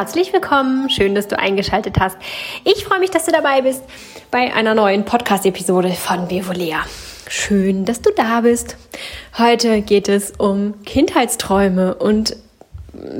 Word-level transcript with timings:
herzlich 0.00 0.32
willkommen. 0.32 0.88
Schön, 0.88 1.14
dass 1.14 1.28
du 1.28 1.38
eingeschaltet 1.38 2.00
hast. 2.00 2.16
Ich 2.64 2.84
freue 2.84 3.00
mich, 3.00 3.10
dass 3.10 3.26
du 3.26 3.32
dabei 3.32 3.60
bist 3.60 3.84
bei 4.30 4.52
einer 4.52 4.74
neuen 4.74 5.04
Podcast-Episode 5.04 5.92
von 5.92 6.26
Bevolea. 6.26 6.78
Schön, 7.28 7.84
dass 7.84 8.00
du 8.00 8.10
da 8.10 8.40
bist. 8.40 8.76
Heute 9.36 9.82
geht 9.82 10.08
es 10.08 10.32
um 10.38 10.82
Kindheitsträume 10.84 11.94
und 11.94 12.34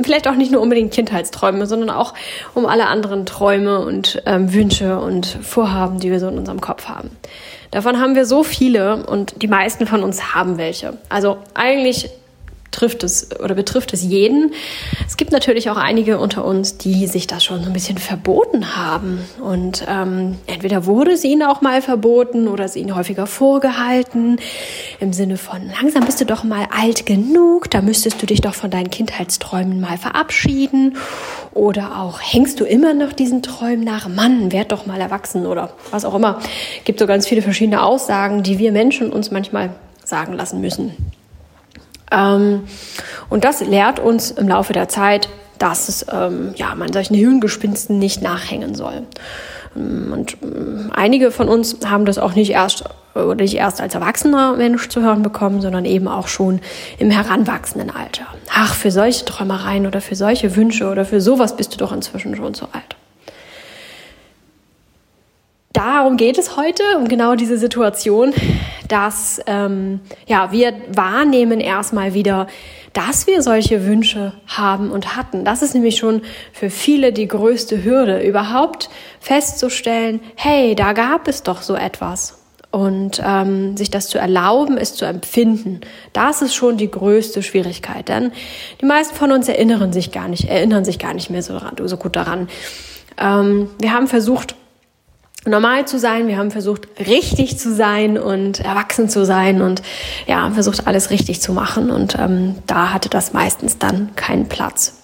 vielleicht 0.03 0.29
auch 0.29 0.35
nicht 0.35 0.53
nur 0.53 0.61
unbedingt 0.61 0.93
Kindheitsträume, 0.93 1.67
sondern 1.67 1.91
auch 1.91 2.15
um 2.55 2.67
alle 2.67 2.87
anderen 2.87 3.27
Träume 3.27 3.81
und 3.81 4.23
ähm, 4.27 4.53
Wünsche 4.53 4.99
und 4.99 5.27
Vorhaben, 5.27 6.01
die 6.01 6.11
wir 6.11 6.21
so 6.21 6.29
in 6.29 6.39
unserem 6.39 6.61
Kopf 6.61 6.89
haben. 6.89 7.11
Davon 7.71 8.01
haben 8.01 8.15
wir 8.15 8.27
so 8.27 8.43
viele 8.43 9.05
und 9.07 9.43
die 9.43 9.49
meisten 9.49 9.87
von 9.87 10.03
uns 10.03 10.35
haben 10.35 10.59
welche. 10.59 10.99
Also 11.09 11.39
eigentlich 11.55 12.11
trifft 12.71 13.03
es 13.03 13.29
oder 13.41 13.55
betrifft 13.55 13.93
es 13.93 14.03
jeden. 14.03 14.53
Es 15.07 15.17
gibt 15.17 15.33
natürlich 15.33 15.71
auch 15.71 15.77
einige 15.77 16.19
unter 16.19 16.45
uns, 16.45 16.77
die 16.77 17.07
sich 17.07 17.27
das 17.27 17.45
schon 17.45 17.63
so 17.63 17.67
ein 17.67 17.73
bisschen 17.73 17.99
verboten 17.99 18.77
haben. 18.77 19.21
Und 19.41 19.85
ähm, 19.89 20.37
entweder 20.47 20.87
wurde 20.87 21.13
es 21.13 21.25
ihnen 21.25 21.43
auch 21.43 21.61
mal 21.61 21.83
verboten 21.83 22.49
oder 22.49 22.65
es 22.65 22.77
ihnen 22.77 22.95
häufiger 22.95 23.27
vorgehalten. 23.27 24.39
Im 25.01 25.13
Sinne 25.13 25.37
von, 25.37 25.71
langsam 25.81 26.05
bist 26.05 26.21
du 26.21 26.27
doch 26.27 26.45
mal 26.45 26.67
alt 26.71 27.07
genug, 27.07 27.71
da 27.71 27.83
müsstest 27.83 28.23
du 28.23 28.27
dich 28.27 28.41
doch 28.41 28.55
von 28.55 28.71
deinen 28.71 28.91
Kindheitsträumen 28.91 29.81
mal 29.81 29.99
verabschieden. 29.99 30.97
Oder 31.53 32.01
auch, 32.01 32.21
hängst 32.21 32.61
du 32.61 32.65
immer 32.65 32.95
noch 32.95 33.13
diesen 33.13 33.43
Träumen 33.43 33.85
nach? 33.85 34.09
Mann, 34.09 34.53
werd 34.53 34.73
doch 34.73 34.87
mal 34.87 35.01
erwachsen 35.01 35.47
oder 35.47 35.71
was 35.91 36.05
auch 36.05 36.15
immer. 36.15 36.39
Es 36.79 36.85
gibt 36.85 37.01
so 37.01 37.07
ganz 37.07 37.27
viele 37.27 37.43
verschiedene 37.43 37.83
Aussagen, 37.83 38.43
die 38.43 38.59
wir 38.59 38.73
Menschen 38.73 39.11
uns 39.13 39.31
manchmal 39.31 39.71
sagen 40.05 40.35
lassen 40.35 40.61
müssen. 40.61 40.95
Ähm, 42.11 42.65
und 43.29 43.45
das 43.45 43.61
lehrt 43.61 43.99
uns 44.01 44.31
im 44.31 44.49
Laufe 44.49 44.73
der 44.73 44.89
Zeit, 44.89 45.29
dass 45.59 45.89
es, 45.89 46.07
ähm, 46.11 46.53
ja, 46.57 46.75
man 46.75 46.93
solchen 46.93 47.15
Hirngespinsten 47.15 47.99
nicht 47.99 48.23
nachhängen 48.23 48.75
soll. 48.75 49.03
Ähm, 49.77 50.13
und 50.13 50.37
einige 50.93 51.31
von 51.31 51.49
uns 51.49 51.79
haben 51.87 52.05
das 52.05 52.19
auch 52.19 52.35
nicht 52.35 52.51
erst 52.51 52.85
oder 53.15 53.43
nicht 53.43 53.57
erst 53.57 53.81
als 53.81 53.95
erwachsener 53.95 54.55
Mensch 54.57 54.89
zu 54.89 55.03
hören 55.03 55.23
bekommen, 55.23 55.61
sondern 55.61 55.85
eben 55.85 56.07
auch 56.07 56.29
schon 56.29 56.61
im 56.99 57.11
heranwachsenden 57.11 57.91
Alter. 57.91 58.27
Ach, 58.55 58.75
für 58.75 58.93
solche 58.93 59.25
Träumereien 59.25 59.87
oder 59.87 60.01
für 60.01 60.15
solche 60.15 60.55
Wünsche 60.55 60.89
oder 60.89 61.05
für 61.05 61.21
sowas 61.21 61.57
bist 61.57 61.75
du 61.75 61.79
doch 61.79 61.93
inzwischen 61.93 62.37
schon 62.37 62.55
zu 62.55 62.67
alt 62.67 62.97
darum 65.73 66.17
geht 66.17 66.39
es 66.39 66.57
heute, 66.57 66.83
um 66.99 67.09
genau 67.09 67.35
diese 67.35 67.59
Situation, 67.59 68.33
dass 68.89 69.41
ähm, 69.47 70.01
ja, 70.27 70.53
wir 70.53 70.75
wahrnehmen 70.93 71.61
erstmal 71.61 72.15
wieder, 72.15 72.49
dass 72.93 73.27
wir 73.27 73.43
solche 73.43 73.87
Wünsche 73.87 74.33
haben 74.49 74.91
und 74.91 75.17
hatten. 75.17 75.45
Das 75.45 75.63
ist 75.63 75.75
nämlich 75.75 75.97
schon 75.97 76.23
für 76.53 76.71
viele 76.71 77.13
die 77.13 77.29
größte 77.29 77.85
Hürde, 77.85 78.21
überhaupt 78.21 78.91
festzustellen, 79.21 80.21
hey, 80.35 80.75
da 80.75 80.93
gab 80.93 81.29
es 81.29 81.43
doch 81.43 81.63
so 81.63 81.75
etwas. 81.75 82.37
Und 82.73 83.21
ähm, 83.25 83.77
sich 83.77 83.91
das 83.91 84.07
zu 84.07 84.19
erlauben, 84.19 84.79
es 84.79 84.95
zu 84.95 85.05
empfinden, 85.05 85.81
das 86.13 86.41
ist 86.41 86.55
schon 86.55 86.77
die 86.77 86.89
größte 86.89 87.43
Schwierigkeit. 87.43 88.09
Denn 88.09 88.31
die 88.81 88.87
meisten 88.87 89.17
von 89.17 89.33
uns 89.33 89.49
erinnern 89.49 89.93
sich 89.93 90.13
gar 90.13 90.29
nicht, 90.29 90.49
erinnern 90.49 90.85
sich 90.85 91.01
gar 91.01 91.13
nicht 91.13 91.31
mehr 91.31 91.43
so, 91.43 91.59
so 91.85 91.97
gut 91.97 92.15
daran. 92.15 92.49
Ähm, 93.19 93.71
wir 93.81 93.93
haben 93.93 94.07
versucht, 94.07 94.55
normal 95.47 95.87
zu 95.87 95.99
sein. 95.99 96.29
Wir 96.29 96.37
haben 96.37 96.51
versucht, 96.51 96.89
richtig 96.99 97.59
zu 97.59 97.75
sein 97.75 98.19
und 98.19 98.61
erwachsen 98.61 99.09
zu 99.09 99.25
sein 99.25 99.63
und 99.63 99.83
ja, 100.27 100.51
versucht, 100.51 100.87
alles 100.87 101.11
richtig 101.11 101.41
zu 101.41 101.53
machen. 101.53 101.91
Und 101.91 102.17
ähm, 102.19 102.57
da 102.67 102.93
hatte 102.93 103.09
das 103.09 103.33
meistens 103.33 103.79
dann 103.79 104.15
keinen 104.17 104.49
Platz. 104.49 104.95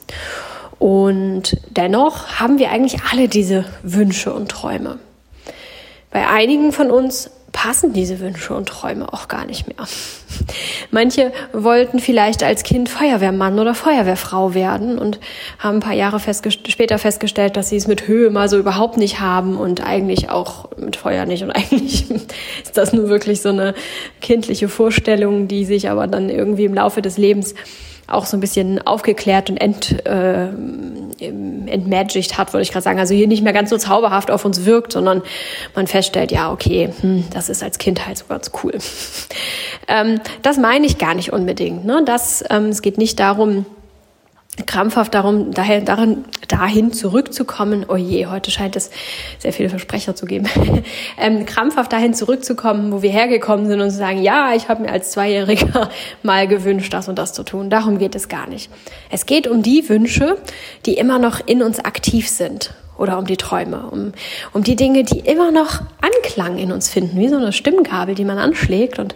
Und 0.78 1.56
dennoch 1.70 2.38
haben 2.38 2.58
wir 2.58 2.70
eigentlich 2.70 3.02
alle 3.10 3.28
diese 3.28 3.64
Wünsche 3.82 4.32
und 4.32 4.50
Träume. 4.50 4.98
Bei 6.10 6.28
einigen 6.28 6.72
von 6.72 6.90
uns 6.90 7.30
passen 7.56 7.94
diese 7.94 8.20
Wünsche 8.20 8.54
und 8.54 8.68
Träume 8.68 9.10
auch 9.14 9.28
gar 9.28 9.46
nicht 9.46 9.66
mehr. 9.66 9.88
Manche 10.90 11.32
wollten 11.54 12.00
vielleicht 12.00 12.42
als 12.42 12.62
Kind 12.64 12.90
Feuerwehrmann 12.90 13.58
oder 13.58 13.74
Feuerwehrfrau 13.74 14.52
werden 14.52 14.98
und 14.98 15.18
haben 15.58 15.78
ein 15.78 15.80
paar 15.80 15.94
Jahre 15.94 16.20
festgest 16.20 16.70
später 16.70 16.98
festgestellt, 16.98 17.56
dass 17.56 17.70
sie 17.70 17.76
es 17.76 17.86
mit 17.86 18.06
Höhe 18.06 18.28
mal 18.28 18.50
so 18.50 18.58
überhaupt 18.58 18.98
nicht 18.98 19.20
haben 19.20 19.56
und 19.56 19.82
eigentlich 19.82 20.28
auch 20.28 20.68
mit 20.76 20.96
Feuer 20.96 21.24
nicht. 21.24 21.44
Und 21.44 21.50
eigentlich 21.56 22.10
ist 22.10 22.76
das 22.76 22.92
nur 22.92 23.08
wirklich 23.08 23.40
so 23.40 23.48
eine 23.48 23.74
kindliche 24.20 24.68
Vorstellung, 24.68 25.48
die 25.48 25.64
sich 25.64 25.88
aber 25.88 26.06
dann 26.08 26.28
irgendwie 26.28 26.66
im 26.66 26.74
Laufe 26.74 27.00
des 27.00 27.16
Lebens 27.16 27.54
auch 28.06 28.26
so 28.26 28.36
ein 28.36 28.40
bisschen 28.40 28.86
aufgeklärt 28.86 29.48
und 29.48 29.56
ent, 29.56 30.06
äh, 30.06 30.48
entmagigt 31.18 32.36
hat, 32.38 32.52
würde 32.52 32.62
ich 32.62 32.72
gerade 32.72 32.84
sagen. 32.84 32.98
Also 32.98 33.14
hier 33.14 33.26
nicht 33.26 33.42
mehr 33.42 33.52
ganz 33.52 33.70
so 33.70 33.78
zauberhaft 33.78 34.30
auf 34.30 34.44
uns 34.44 34.64
wirkt, 34.64 34.92
sondern 34.92 35.22
man 35.74 35.86
feststellt, 35.86 36.32
ja, 36.32 36.52
okay, 36.52 36.90
hm, 37.00 37.24
das 37.32 37.48
ist 37.48 37.62
als 37.62 37.78
Kind 37.78 38.06
halt 38.06 38.18
so 38.18 38.26
ganz 38.28 38.50
cool. 38.62 38.72
ähm, 39.88 40.20
das 40.42 40.58
meine 40.58 40.86
ich 40.86 40.98
gar 40.98 41.14
nicht 41.14 41.32
unbedingt. 41.32 41.84
Ne? 41.84 42.02
Das, 42.04 42.44
ähm, 42.50 42.66
es 42.66 42.82
geht 42.82 42.98
nicht 42.98 43.18
darum, 43.18 43.66
krampfhaft 44.64 45.14
darum, 45.14 45.52
daher, 45.52 45.82
darin, 45.82 46.24
dahin 46.48 46.92
zurückzukommen. 46.92 47.84
Oh 47.88 47.96
je, 47.96 48.26
heute 48.26 48.50
scheint 48.50 48.74
es 48.76 48.90
sehr 49.38 49.52
viele 49.52 49.68
Versprecher 49.68 50.14
zu 50.14 50.24
geben. 50.24 50.48
ähm, 51.18 51.44
krampfhaft 51.44 51.92
dahin 51.92 52.14
zurückzukommen, 52.14 52.92
wo 52.92 53.02
wir 53.02 53.10
hergekommen 53.10 53.66
sind 53.66 53.80
und 53.80 53.90
zu 53.90 53.98
sagen, 53.98 54.22
ja, 54.22 54.54
ich 54.54 54.68
habe 54.68 54.82
mir 54.82 54.90
als 54.90 55.10
Zweijähriger 55.10 55.90
mal 56.22 56.48
gewünscht, 56.48 56.92
das 56.92 57.08
und 57.08 57.18
das 57.18 57.34
zu 57.34 57.42
tun. 57.42 57.68
Darum 57.68 57.98
geht 57.98 58.14
es 58.14 58.28
gar 58.28 58.48
nicht. 58.48 58.70
Es 59.10 59.26
geht 59.26 59.46
um 59.46 59.62
die 59.62 59.88
Wünsche, 59.88 60.38
die 60.86 60.94
immer 60.94 61.18
noch 61.18 61.40
in 61.46 61.62
uns 61.62 61.78
aktiv 61.78 62.28
sind 62.28 62.72
oder 62.98 63.18
um 63.18 63.26
die 63.26 63.36
Träume, 63.36 63.90
um, 63.90 64.12
um 64.52 64.62
die 64.62 64.76
Dinge, 64.76 65.04
die 65.04 65.20
immer 65.20 65.50
noch 65.50 65.82
Anklang 66.00 66.58
in 66.58 66.72
uns 66.72 66.88
finden, 66.88 67.18
wie 67.18 67.28
so 67.28 67.36
eine 67.36 67.52
Stimmgabel, 67.52 68.14
die 68.14 68.24
man 68.24 68.38
anschlägt 68.38 68.98
und 68.98 69.14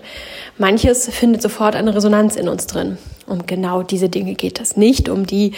manches 0.60 1.08
findet 1.08 1.42
sofort 1.42 1.74
eine 1.74 1.94
Resonanz 1.94 2.36
in 2.36 2.48
uns 2.48 2.66
drin. 2.66 2.98
Um 3.26 3.46
genau 3.46 3.82
diese 3.82 4.08
Dinge 4.08 4.34
geht 4.34 4.60
es 4.60 4.76
nicht, 4.76 5.08
um 5.08 5.26
die 5.26 5.52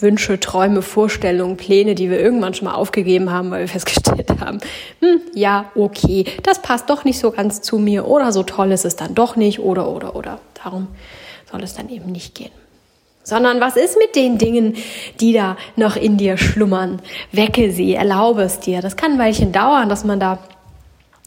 Wünsche, 0.00 0.40
Träume, 0.40 0.82
Vorstellungen, 0.82 1.56
Pläne, 1.56 1.94
die 1.94 2.10
wir 2.10 2.18
irgendwann 2.18 2.52
schon 2.52 2.66
mal 2.66 2.74
aufgegeben 2.74 3.30
haben, 3.30 3.50
weil 3.50 3.60
wir 3.60 3.68
festgestellt 3.80 4.28
haben, 4.40 4.58
hm, 5.00 5.20
ja, 5.34 5.70
okay, 5.74 6.24
das 6.42 6.60
passt 6.60 6.90
doch 6.90 7.04
nicht 7.04 7.18
so 7.18 7.30
ganz 7.30 7.62
zu 7.62 7.78
mir 7.78 8.06
oder 8.06 8.32
so 8.32 8.42
toll 8.42 8.72
ist 8.72 8.84
es 8.84 8.96
dann 8.96 9.14
doch 9.14 9.36
nicht 9.36 9.60
oder 9.60 9.88
oder 9.88 10.16
oder. 10.16 10.40
Darum 10.62 10.88
soll 11.50 11.62
es 11.62 11.74
dann 11.74 11.88
eben 11.88 12.12
nicht 12.12 12.34
gehen 12.34 12.50
sondern 13.26 13.60
was 13.60 13.76
ist 13.76 13.96
mit 13.98 14.14
den 14.14 14.38
Dingen, 14.38 14.76
die 15.18 15.32
da 15.32 15.56
noch 15.76 15.96
in 15.96 16.18
dir 16.18 16.36
schlummern? 16.36 17.00
Wecke 17.32 17.72
sie, 17.72 17.94
erlaube 17.94 18.42
es 18.42 18.60
dir. 18.60 18.82
Das 18.82 18.96
kann 18.96 19.12
ein 19.12 19.18
Weilchen 19.18 19.50
dauern, 19.50 19.88
dass 19.88 20.04
man 20.04 20.20
da 20.20 20.38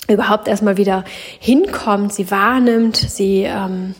überhaupt 0.07 0.47
erstmal 0.47 0.77
wieder 0.77 1.03
hinkommt, 1.39 2.13
sie 2.13 2.31
wahrnimmt, 2.31 2.95
sie 2.95 3.43
ähm, 3.43 3.95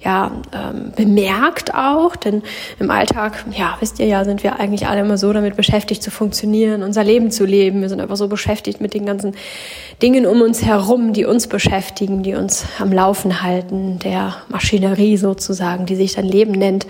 ja, 0.00 0.30
ähm, 0.52 0.92
bemerkt 0.94 1.74
auch, 1.74 2.14
denn 2.14 2.42
im 2.78 2.90
Alltag, 2.90 3.44
ja, 3.50 3.76
wisst 3.80 3.98
ihr 3.98 4.06
ja, 4.06 4.24
sind 4.24 4.44
wir 4.44 4.60
eigentlich 4.60 4.86
alle 4.86 5.00
immer 5.00 5.18
so 5.18 5.32
damit 5.32 5.56
beschäftigt 5.56 6.04
zu 6.04 6.12
funktionieren, 6.12 6.84
unser 6.84 7.02
Leben 7.02 7.32
zu 7.32 7.44
leben. 7.44 7.80
Wir 7.80 7.88
sind 7.88 8.00
einfach 8.00 8.16
so 8.16 8.28
beschäftigt 8.28 8.80
mit 8.80 8.94
den 8.94 9.06
ganzen 9.06 9.34
Dingen 10.00 10.24
um 10.24 10.40
uns 10.40 10.64
herum, 10.64 11.12
die 11.12 11.24
uns 11.24 11.48
beschäftigen, 11.48 12.22
die 12.22 12.36
uns 12.36 12.64
am 12.78 12.92
Laufen 12.92 13.42
halten, 13.42 13.98
der 13.98 14.36
Maschinerie 14.48 15.16
sozusagen, 15.16 15.86
die 15.86 15.96
sich 15.96 16.14
dann 16.14 16.24
Leben 16.24 16.52
nennt. 16.52 16.86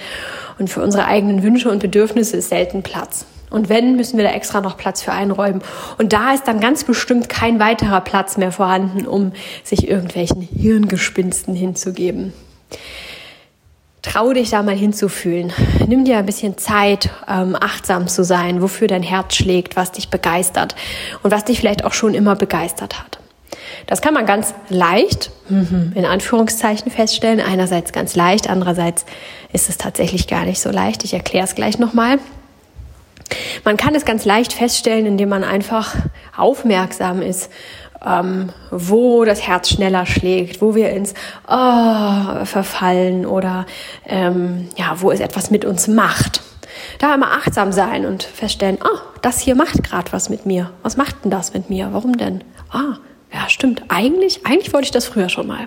Und 0.59 0.69
für 0.69 0.83
unsere 0.83 1.07
eigenen 1.07 1.43
Wünsche 1.43 1.71
und 1.71 1.79
Bedürfnisse 1.79 2.37
ist 2.37 2.51
selten 2.51 2.83
Platz. 2.83 3.25
Und 3.51 3.69
wenn, 3.69 3.97
müssen 3.97 4.19
wir 4.19 4.25
da 4.25 4.33
extra 4.33 4.61
noch 4.61 4.77
Platz 4.77 5.03
für 5.03 5.13
einräumen. 5.13 5.63
Und 5.99 6.13
da 6.13 6.33
ist 6.33 6.47
dann 6.47 6.61
ganz 6.61 6.85
bestimmt 6.85 7.29
kein 7.29 7.59
weiterer 7.59 8.01
Platz 8.01 8.37
mehr 8.37 8.53
vorhanden, 8.53 9.07
um 9.07 9.33
sich 9.65 9.89
irgendwelchen 9.89 10.43
Hirngespinsten 10.43 11.55
hinzugeben. 11.55 12.33
Trau 14.03 14.33
dich 14.33 14.51
da 14.51 14.63
mal 14.63 14.77
hinzufühlen. 14.77 15.53
Nimm 15.87 16.05
dir 16.05 16.19
ein 16.19 16.27
bisschen 16.27 16.57
Zeit, 16.57 17.11
ähm, 17.29 17.57
achtsam 17.59 18.07
zu 18.07 18.25
sein, 18.25 18.63
wofür 18.63 18.87
dein 18.87 19.03
Herz 19.03 19.35
schlägt, 19.35 19.77
was 19.77 19.93
dich 19.93 20.09
begeistert 20.09 20.77
und 21.23 21.31
was 21.31 21.45
dich 21.45 21.59
vielleicht 21.59 21.85
auch 21.85 21.93
schon 21.93 22.15
immer 22.15 22.37
begeistert 22.37 23.01
hat. 23.01 23.19
Das 23.87 24.01
kann 24.01 24.15
man 24.15 24.27
ganz 24.27 24.55
leicht, 24.69 25.31
mhm, 25.49 25.93
in 25.95 26.05
Anführungszeichen, 26.05 26.93
feststellen. 26.93 27.41
Einerseits 27.41 27.93
ganz 27.93 28.15
leicht, 28.15 28.49
andererseits 28.49 29.05
ist 29.53 29.69
es 29.69 29.79
tatsächlich 29.79 30.27
gar 30.27 30.45
nicht 30.45 30.61
so 30.61 30.71
leicht. 30.71 31.05
Ich 31.05 31.15
erkläre 31.15 31.45
es 31.45 31.55
gleich 31.55 31.79
nochmal. 31.79 32.19
Man 33.65 33.77
kann 33.77 33.95
es 33.95 34.05
ganz 34.05 34.25
leicht 34.25 34.53
feststellen, 34.53 35.07
indem 35.07 35.29
man 35.29 35.45
einfach 35.45 35.95
aufmerksam 36.37 37.23
ist 37.23 37.51
ähm, 38.05 38.51
wo 38.71 39.25
das 39.25 39.47
Herz 39.47 39.71
schneller 39.71 40.07
schlägt, 40.07 40.61
wo 40.61 40.75
wir 40.75 40.91
ins 40.91 41.15
oh, 41.49 42.45
verfallen 42.45 43.27
oder 43.27 43.67
ähm, 44.07 44.69
ja, 44.77 45.01
wo 45.01 45.11
es 45.11 45.21
etwas 45.21 45.51
mit 45.51 45.65
uns 45.65 45.89
macht. 45.89 46.43
Da 46.99 47.15
immer 47.15 47.33
achtsam 47.33 47.73
sein 47.73 48.07
und 48.07 48.23
feststellen, 48.23 48.79
oh, 48.83 48.99
das 49.23 49.41
hier 49.41 49.55
macht 49.55 49.83
gerade 49.85 50.13
was 50.13 50.29
mit 50.29 50.47
mir. 50.47 50.71
Was 50.83 50.97
macht 50.97 51.25
denn 51.25 51.31
das 51.31 51.55
mit 51.55 51.71
mir? 51.71 51.89
Warum 51.93 52.17
denn? 52.17 52.45
Ah, 52.71 52.99
ja, 53.33 53.49
stimmt, 53.49 53.83
eigentlich, 53.89 54.47
eigentlich 54.47 54.73
wollte 54.73 54.87
ich 54.87 54.91
das 54.91 55.07
früher 55.07 55.29
schon 55.29 55.47
mal. 55.47 55.67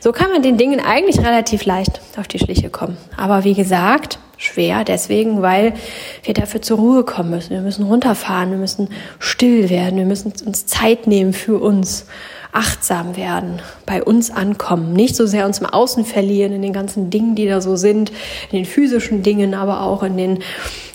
So 0.00 0.12
kann 0.12 0.30
man 0.30 0.42
den 0.42 0.58
Dingen 0.58 0.80
eigentlich 0.80 1.18
relativ 1.18 1.64
leicht 1.64 2.00
auf 2.18 2.28
die 2.28 2.38
Schliche 2.38 2.68
kommen. 2.68 2.96
Aber 3.16 3.44
wie 3.44 3.54
gesagt, 3.54 4.18
schwer 4.44 4.84
deswegen, 4.84 5.42
weil 5.42 5.74
wir 6.22 6.34
dafür 6.34 6.62
zur 6.62 6.78
Ruhe 6.78 7.04
kommen 7.04 7.30
müssen. 7.30 7.50
Wir 7.50 7.60
müssen 7.60 7.84
runterfahren, 7.84 8.50
wir 8.50 8.58
müssen 8.58 8.88
still 9.18 9.70
werden, 9.70 9.98
wir 9.98 10.06
müssen 10.06 10.32
uns 10.46 10.66
Zeit 10.66 11.06
nehmen 11.06 11.32
für 11.32 11.58
uns, 11.58 12.06
achtsam 12.54 13.16
werden, 13.16 13.60
bei 13.84 14.02
uns 14.02 14.30
ankommen, 14.30 14.92
nicht 14.92 15.16
so 15.16 15.26
sehr 15.26 15.44
uns 15.44 15.58
im 15.58 15.66
Außen 15.66 16.04
verlieren 16.04 16.52
in 16.52 16.62
den 16.62 16.72
ganzen 16.72 17.10
Dingen, 17.10 17.34
die 17.34 17.48
da 17.48 17.60
so 17.60 17.74
sind, 17.74 18.12
in 18.52 18.58
den 18.58 18.64
physischen 18.64 19.24
Dingen, 19.24 19.54
aber 19.54 19.82
auch 19.82 20.04
in 20.04 20.16
den 20.16 20.38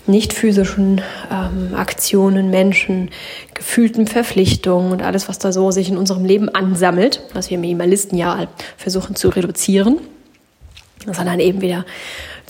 nicht 0.06 0.32
physischen 0.32 1.02
ähm, 1.30 1.74
Aktionen, 1.74 2.48
Menschen, 2.48 3.10
gefühlten 3.52 4.06
Verpflichtungen 4.06 4.90
und 4.90 5.02
alles, 5.02 5.28
was 5.28 5.38
da 5.38 5.52
so 5.52 5.70
sich 5.70 5.90
in 5.90 5.98
unserem 5.98 6.24
Leben 6.24 6.48
ansammelt, 6.48 7.22
was 7.34 7.50
wir 7.50 7.58
Minimalisten 7.58 8.16
ja 8.16 8.48
versuchen 8.78 9.14
zu 9.14 9.28
reduzieren, 9.28 9.98
sondern 11.04 11.40
eben 11.40 11.60
wieder 11.60 11.84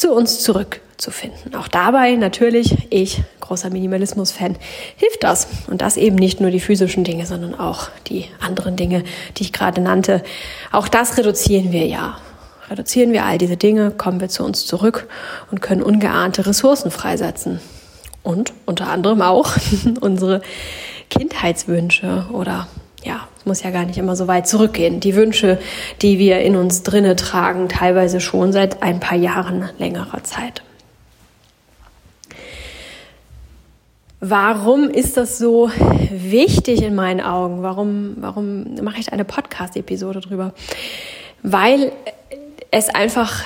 zu 0.01 0.13
uns 0.13 0.41
zurückzufinden. 0.41 1.55
Auch 1.55 1.69
dabei 1.69 2.17
natürlich, 2.17 2.89
ich, 2.91 3.23
großer 3.41 3.71
Minimalismus-Fan, 3.71 4.57
hilft 4.97 5.23
das. 5.23 5.47
Und 5.69 5.83
das 5.83 5.97
eben 5.97 6.17
nicht 6.17 6.41
nur 6.41 6.51
die 6.51 6.61
physischen 6.61 7.05
Dinge, 7.05 7.27
sondern 7.27 7.59
auch 7.59 7.89
die 8.07 8.27
anderen 8.41 8.77
Dinge, 8.77 9.05
die 9.37 9.45
ich 9.45 9.53
gerade 9.53 9.81
nannte. 9.81 10.23
Auch 10.73 10.89
das 10.89 11.19
reduzieren 11.19 11.73
wir 11.73 11.87
ja 11.87 12.19
reduzieren 12.71 13.13
wir 13.13 13.25
all 13.25 13.37
diese 13.37 13.57
Dinge, 13.57 13.91
kommen 13.91 14.21
wir 14.21 14.29
zu 14.29 14.45
uns 14.45 14.65
zurück 14.65 15.09
und 15.51 15.61
können 15.61 15.83
ungeahnte 15.83 16.47
Ressourcen 16.47 16.91
freisetzen. 16.91 17.61
Und 18.23 18.53
unter 18.65 18.89
anderem 18.89 19.23
auch 19.23 19.57
unsere 20.01 20.41
Kindheitswünsche 21.11 22.27
oder 22.33 22.69
ja, 23.03 23.27
es 23.41 23.47
muss 23.47 23.63
ja 23.63 23.71
gar 23.71 23.87
nicht 23.87 23.97
immer 23.97 24.17
so 24.17 24.29
weit 24.29 24.47
zurückgehen. 24.47 25.01
Die 25.01 25.17
Wünsche, 25.17 25.59
die 26.03 26.19
wir 26.19 26.41
in 26.41 26.57
uns 26.57 26.83
drinne 26.83 27.17
tragen, 27.17 27.71
teilweise 27.71 28.21
schon 28.21 28.53
seit 28.53 28.83
ein 28.83 29.01
paar 29.01 29.17
Jahren 29.17 29.71
längerer 29.79 30.23
Zeit. 30.23 30.63
Warum 34.21 34.91
ist 34.91 35.17
das 35.17 35.39
so 35.39 35.71
wichtig 36.11 36.83
in 36.83 36.95
meinen 36.95 37.23
Augen? 37.23 37.63
Warum, 37.63 38.17
warum 38.19 38.75
mache 38.83 39.01
ich 39.01 39.11
eine 39.11 39.25
Podcast-Episode 39.25 40.21
drüber? 40.21 40.53
Weil 41.43 41.93
es 42.71 42.91
einfach 42.91 43.45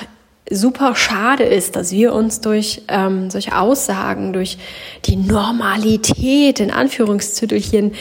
super 0.49 0.95
schade 0.95 1.43
ist, 1.43 1.75
dass 1.75 1.91
wir 1.91 2.13
uns 2.13 2.39
durch 2.39 2.83
ähm, 2.87 3.31
solche 3.31 3.57
Aussagen, 3.57 4.31
durch 4.31 4.57
die 5.05 5.15
Normalität 5.15 6.59
in 6.59 6.71
Anführungszügelchen 6.71 7.93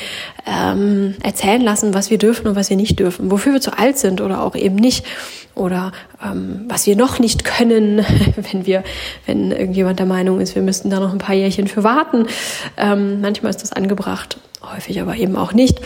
ähm, 0.46 1.14
erzählen 1.22 1.62
lassen, 1.62 1.94
was 1.94 2.10
wir 2.10 2.18
dürfen 2.18 2.48
und 2.48 2.56
was 2.56 2.68
wir 2.68 2.76
nicht 2.76 2.98
dürfen, 2.98 3.30
wofür 3.30 3.54
wir 3.54 3.60
zu 3.60 3.78
alt 3.78 3.96
sind 3.96 4.20
oder 4.20 4.42
auch 4.42 4.54
eben 4.54 4.76
nicht 4.76 5.06
oder 5.54 5.92
ähm, 6.22 6.66
was 6.68 6.86
wir 6.86 6.96
noch 6.96 7.18
nicht 7.18 7.44
können, 7.44 8.04
wenn 8.52 8.66
wir, 8.66 8.84
wenn 9.26 9.50
irgendjemand 9.50 9.98
der 9.98 10.06
Meinung 10.06 10.40
ist, 10.40 10.54
wir 10.54 10.62
müssten 10.62 10.90
da 10.90 11.00
noch 11.00 11.12
ein 11.12 11.18
paar 11.18 11.34
Jährchen 11.34 11.66
für 11.66 11.82
warten. 11.82 12.26
Ähm, 12.76 13.22
manchmal 13.22 13.50
ist 13.50 13.62
das 13.62 13.72
angebracht, 13.72 14.36
häufig 14.62 15.00
aber 15.00 15.16
eben 15.16 15.36
auch 15.36 15.54
nicht 15.54 15.80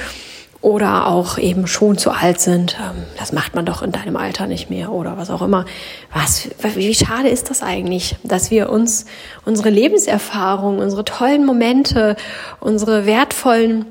oder 0.60 1.06
auch 1.06 1.38
eben 1.38 1.66
schon 1.66 1.99
zu 1.99 2.10
alt 2.10 2.40
sind. 2.40 2.76
Ähm, 2.81 3.05
das 3.19 3.32
macht 3.32 3.55
man 3.55 3.64
doch 3.64 3.82
in 3.82 3.93
deinem 3.93 4.16
Alter 4.16 4.46
nicht 4.46 4.70
mehr 4.70 4.90
oder 4.90 5.16
was 5.16 5.31
auch 5.31 5.43
immer. 5.43 5.66
Was, 6.12 6.49
wie 6.75 6.94
schade 6.94 7.28
ist 7.28 7.50
das 7.50 7.62
eigentlich, 7.62 8.16
dass 8.25 8.50
wir 8.50 8.70
uns 8.70 9.06
unsere 9.44 9.70
Lebenserfahrung, 9.70 10.78
unsere 10.78 11.05
tollen 11.05 11.46
Momente, 11.46 12.16
unsere 12.60 13.06
wertvollen, 13.06 13.87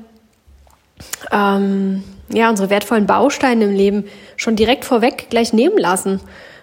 ähm, 1.32 2.04
ja, 2.30 2.50
unsere 2.50 2.68
wertvollen 2.68 3.06
Bausteine 3.06 3.64
im 3.64 3.74
Leben 3.74 4.04
schon 4.36 4.54
direkt 4.54 4.84
vorweg 4.84 5.30
gleich 5.30 5.54
nehmen 5.54 5.78
lassen, 5.78 6.20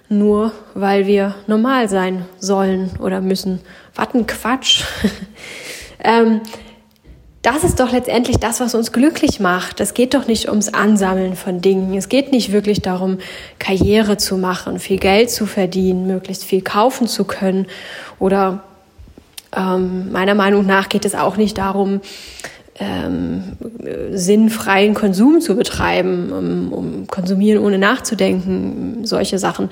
nur 0.07 0.51
weil 0.75 1.07
wir 1.07 1.33
normal 1.47 1.89
sein 1.89 2.25
sollen 2.37 2.91
oder 2.99 3.21
müssen. 3.21 3.61
Warten 3.95 4.27
Quatsch. 4.27 4.83
ähm, 6.03 6.41
das 7.45 7.63
ist 7.63 7.79
doch 7.79 7.91
letztendlich 7.91 8.37
das, 8.37 8.59
was 8.59 8.73
uns 8.73 8.91
glücklich 8.91 9.39
macht. 9.39 9.79
Es 9.79 9.93
geht 9.93 10.15
doch 10.15 10.25
nicht 10.25 10.49
ums 10.49 10.73
Ansammeln 10.73 11.35
von 11.35 11.61
Dingen. 11.61 11.95
Es 11.95 12.09
geht 12.09 12.31
nicht 12.31 12.51
wirklich 12.51 12.81
darum, 12.81 13.19
Karriere 13.59 14.17
zu 14.17 14.37
machen, 14.37 14.79
viel 14.79 14.97
Geld 14.97 15.29
zu 15.29 15.45
verdienen, 15.45 16.07
möglichst 16.07 16.43
viel 16.43 16.63
kaufen 16.63 17.07
zu 17.07 17.23
können. 17.23 17.67
Oder 18.17 18.63
ähm, 19.55 20.11
meiner 20.11 20.33
Meinung 20.33 20.65
nach 20.65 20.89
geht 20.89 21.05
es 21.05 21.13
auch 21.13 21.37
nicht 21.37 21.59
darum, 21.59 22.01
ähm, 22.77 23.53
sinnfreien 24.11 24.93
Konsum 24.93 25.39
zu 25.39 25.55
betreiben, 25.55 26.31
um, 26.31 26.73
um 26.73 27.07
konsumieren 27.07 27.63
ohne 27.63 27.77
nachzudenken, 27.77 29.05
solche 29.05 29.39
Sachen. 29.39 29.69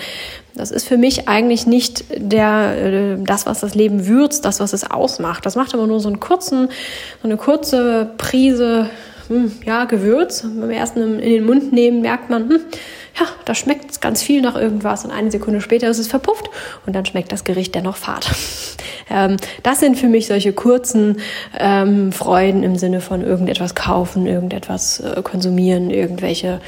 Das 0.55 0.71
ist 0.71 0.87
für 0.87 0.97
mich 0.97 1.27
eigentlich 1.27 1.67
nicht 1.67 2.05
der, 2.15 2.77
äh, 2.77 3.17
das, 3.23 3.45
was 3.45 3.59
das 3.59 3.75
Leben 3.75 4.07
würzt, 4.07 4.45
das, 4.45 4.59
was 4.61 4.71
es 4.71 4.89
ausmacht. 4.89 5.45
Das 5.45 5.55
macht 5.55 5.73
aber 5.73 5.85
nur 5.85 5.99
so 5.99 6.07
einen 6.07 6.21
kurzen, 6.21 6.69
so 7.21 7.27
eine 7.27 7.35
kurze 7.35 8.11
Prise, 8.17 8.89
hm, 9.27 9.51
ja, 9.65 9.83
Gewürz. 9.83 10.43
Beim 10.43 10.69
ersten 10.69 11.19
in 11.19 11.29
den 11.29 11.45
Mund 11.45 11.73
nehmen 11.73 12.01
merkt 12.01 12.29
man, 12.29 12.49
hm, 12.49 12.59
ja, 13.19 13.27
da 13.45 13.53
schmeckt 13.53 14.01
ganz 14.01 14.23
viel 14.23 14.41
nach 14.41 14.55
irgendwas 14.55 15.05
und 15.05 15.11
eine 15.11 15.29
Sekunde 15.29 15.61
später 15.61 15.87
ist 15.89 15.99
es 15.99 16.07
verpufft 16.07 16.49
und 16.85 16.93
dann 16.93 17.05
schmeckt 17.05 17.31
das 17.31 17.43
Gericht 17.43 17.75
dennoch 17.75 17.97
fad. 17.97 18.29
ähm, 19.09 19.37
das 19.61 19.79
sind 19.79 19.97
für 19.97 20.07
mich 20.07 20.27
solche 20.27 20.53
kurzen 20.53 21.19
ähm, 21.57 22.11
Freuden 22.11 22.63
im 22.63 22.75
Sinne 22.75 23.01
von 23.01 23.21
irgendetwas 23.21 23.75
kaufen, 23.75 24.25
irgendetwas 24.25 24.99
äh, 24.99 25.21
konsumieren, 25.21 25.91
irgendwelche 25.91 26.59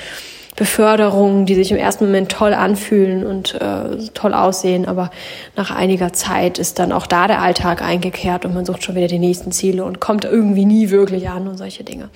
Beförderungen, 0.56 1.46
die 1.46 1.56
sich 1.56 1.72
im 1.72 1.78
ersten 1.78 2.06
Moment 2.06 2.32
toll 2.32 2.54
anfühlen 2.54 3.26
und 3.26 3.56
äh, 3.56 3.98
toll 4.14 4.34
aussehen, 4.34 4.88
aber 4.88 5.12
nach 5.58 5.70
einiger 5.70 6.14
Zeit 6.14 6.60
ist 6.60 6.80
dann 6.80 6.94
auch 6.94 7.08
da 7.08 7.28
der 7.28 7.42
Alltag 7.42 7.82
eingekehrt 7.82 8.46
und 8.46 8.54
man 8.54 8.66
sucht 8.66 8.84
schon 8.84 8.96
wieder 8.96 9.08
die 9.08 9.20
nächsten 9.20 9.52
Ziele 9.52 9.84
und 9.84 10.00
kommt 10.00 10.24
irgendwie 10.24 10.66
nie 10.66 10.92
wirklich 10.92 11.28
an 11.30 11.48
und 11.48 11.58
solche 11.58 11.84
Dinge. 11.84 12.10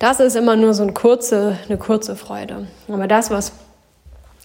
Das 0.00 0.18
ist 0.18 0.34
immer 0.34 0.56
nur 0.56 0.74
so 0.74 0.82
eine 0.82 0.92
kurze, 0.92 1.56
eine 1.68 1.78
kurze 1.78 2.16
Freude. 2.16 2.66
Aber 2.88 3.06
das, 3.06 3.30
was 3.30 3.52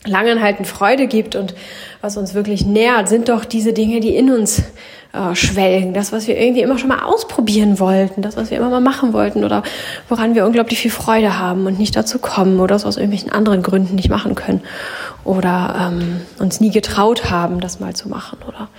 langanhaltend 0.06 0.68
Freude 0.68 1.08
gibt 1.08 1.36
und 1.36 1.56
was 2.02 2.18
uns 2.18 2.34
wirklich 2.34 2.66
nährt, 2.66 3.08
sind 3.10 3.30
doch 3.30 3.46
diese 3.46 3.74
Dinge, 3.74 4.00
die 4.00 4.16
in 4.16 4.32
uns 4.32 4.64
äh, 5.14 5.36
schwelgen. 5.36 5.94
Das, 5.94 6.12
was 6.12 6.28
wir 6.28 6.40
irgendwie 6.40 6.62
immer 6.62 6.78
schon 6.80 6.90
mal 6.90 7.04
ausprobieren 7.04 7.80
wollten, 7.80 8.22
das, 8.22 8.36
was 8.36 8.50
wir 8.50 8.58
immer 8.58 8.70
mal 8.70 8.82
machen 8.82 9.14
wollten 9.14 9.44
oder 9.44 9.64
woran 10.10 10.36
wir 10.36 10.46
unglaublich 10.46 10.80
viel 10.80 10.92
Freude 10.92 11.38
haben 11.38 11.68
und 11.68 11.78
nicht 11.78 11.96
dazu 11.96 12.20
kommen 12.20 12.60
oder 12.60 12.76
es 12.76 12.84
aus 12.84 12.98
irgendwelchen 12.98 13.32
anderen 13.32 13.62
Gründen 13.62 13.96
nicht 13.96 14.10
machen 14.10 14.36
können 14.36 14.62
oder 15.24 15.92
ähm, 15.94 16.22
uns 16.40 16.60
nie 16.60 16.72
getraut 16.72 17.30
haben, 17.30 17.60
das 17.60 17.80
mal 17.80 17.96
zu 17.96 18.10
machen 18.10 18.40
oder 18.48 18.70